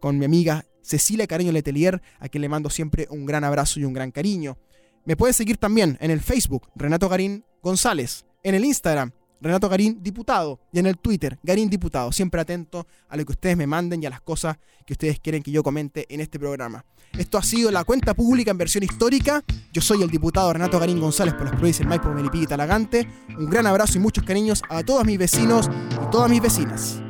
con 0.00 0.18
mi 0.18 0.24
amiga 0.24 0.66
Cecilia 0.82 1.26
Cariño 1.26 1.52
Letelier, 1.52 2.02
a 2.18 2.28
quien 2.28 2.42
le 2.42 2.48
mando 2.48 2.68
siempre 2.68 3.06
un 3.08 3.24
gran 3.24 3.44
abrazo 3.44 3.78
y 3.78 3.84
un 3.84 3.92
gran 3.92 4.10
cariño. 4.10 4.58
Me 5.04 5.16
pueden 5.16 5.34
seguir 5.34 5.56
también 5.56 5.98
en 6.00 6.10
el 6.10 6.20
Facebook, 6.20 6.68
Renato 6.76 7.08
Garín 7.08 7.44
González, 7.62 8.24
en 8.44 8.54
el 8.54 8.64
Instagram, 8.64 9.10
Renato 9.40 9.68
Garín 9.68 10.00
Diputado, 10.00 10.60
y 10.72 10.78
en 10.78 10.86
el 10.86 10.96
Twitter, 10.96 11.38
Garín 11.42 11.68
Diputado, 11.68 12.12
siempre 12.12 12.40
atento 12.40 12.86
a 13.08 13.16
lo 13.16 13.24
que 13.24 13.32
ustedes 13.32 13.56
me 13.56 13.66
manden 13.66 14.00
y 14.00 14.06
a 14.06 14.10
las 14.10 14.20
cosas 14.20 14.58
que 14.86 14.92
ustedes 14.92 15.18
quieren 15.18 15.42
que 15.42 15.50
yo 15.50 15.64
comente 15.64 16.06
en 16.08 16.20
este 16.20 16.38
programa. 16.38 16.84
Esto 17.18 17.36
ha 17.36 17.42
sido 17.42 17.70
la 17.70 17.84
cuenta 17.84 18.14
pública 18.14 18.52
en 18.52 18.58
versión 18.58 18.84
histórica. 18.84 19.42
Yo 19.72 19.82
soy 19.82 20.02
el 20.02 20.10
diputado 20.10 20.52
Renato 20.52 20.78
Garín 20.78 21.00
González 21.00 21.34
por 21.34 21.44
las 21.44 21.54
provincias 21.54 21.86
Maipo, 21.86 22.08
Melipilla 22.08 22.44
y 22.44 22.46
Talagante. 22.46 23.08
Un 23.36 23.50
gran 23.50 23.66
abrazo 23.66 23.98
y 23.98 24.00
muchos 24.00 24.24
cariños 24.24 24.62
a 24.70 24.82
todos 24.82 25.04
mis 25.04 25.18
vecinos 25.18 25.68
y 25.90 26.10
todas 26.10 26.30
mis 26.30 26.40
vecinas. 26.40 27.02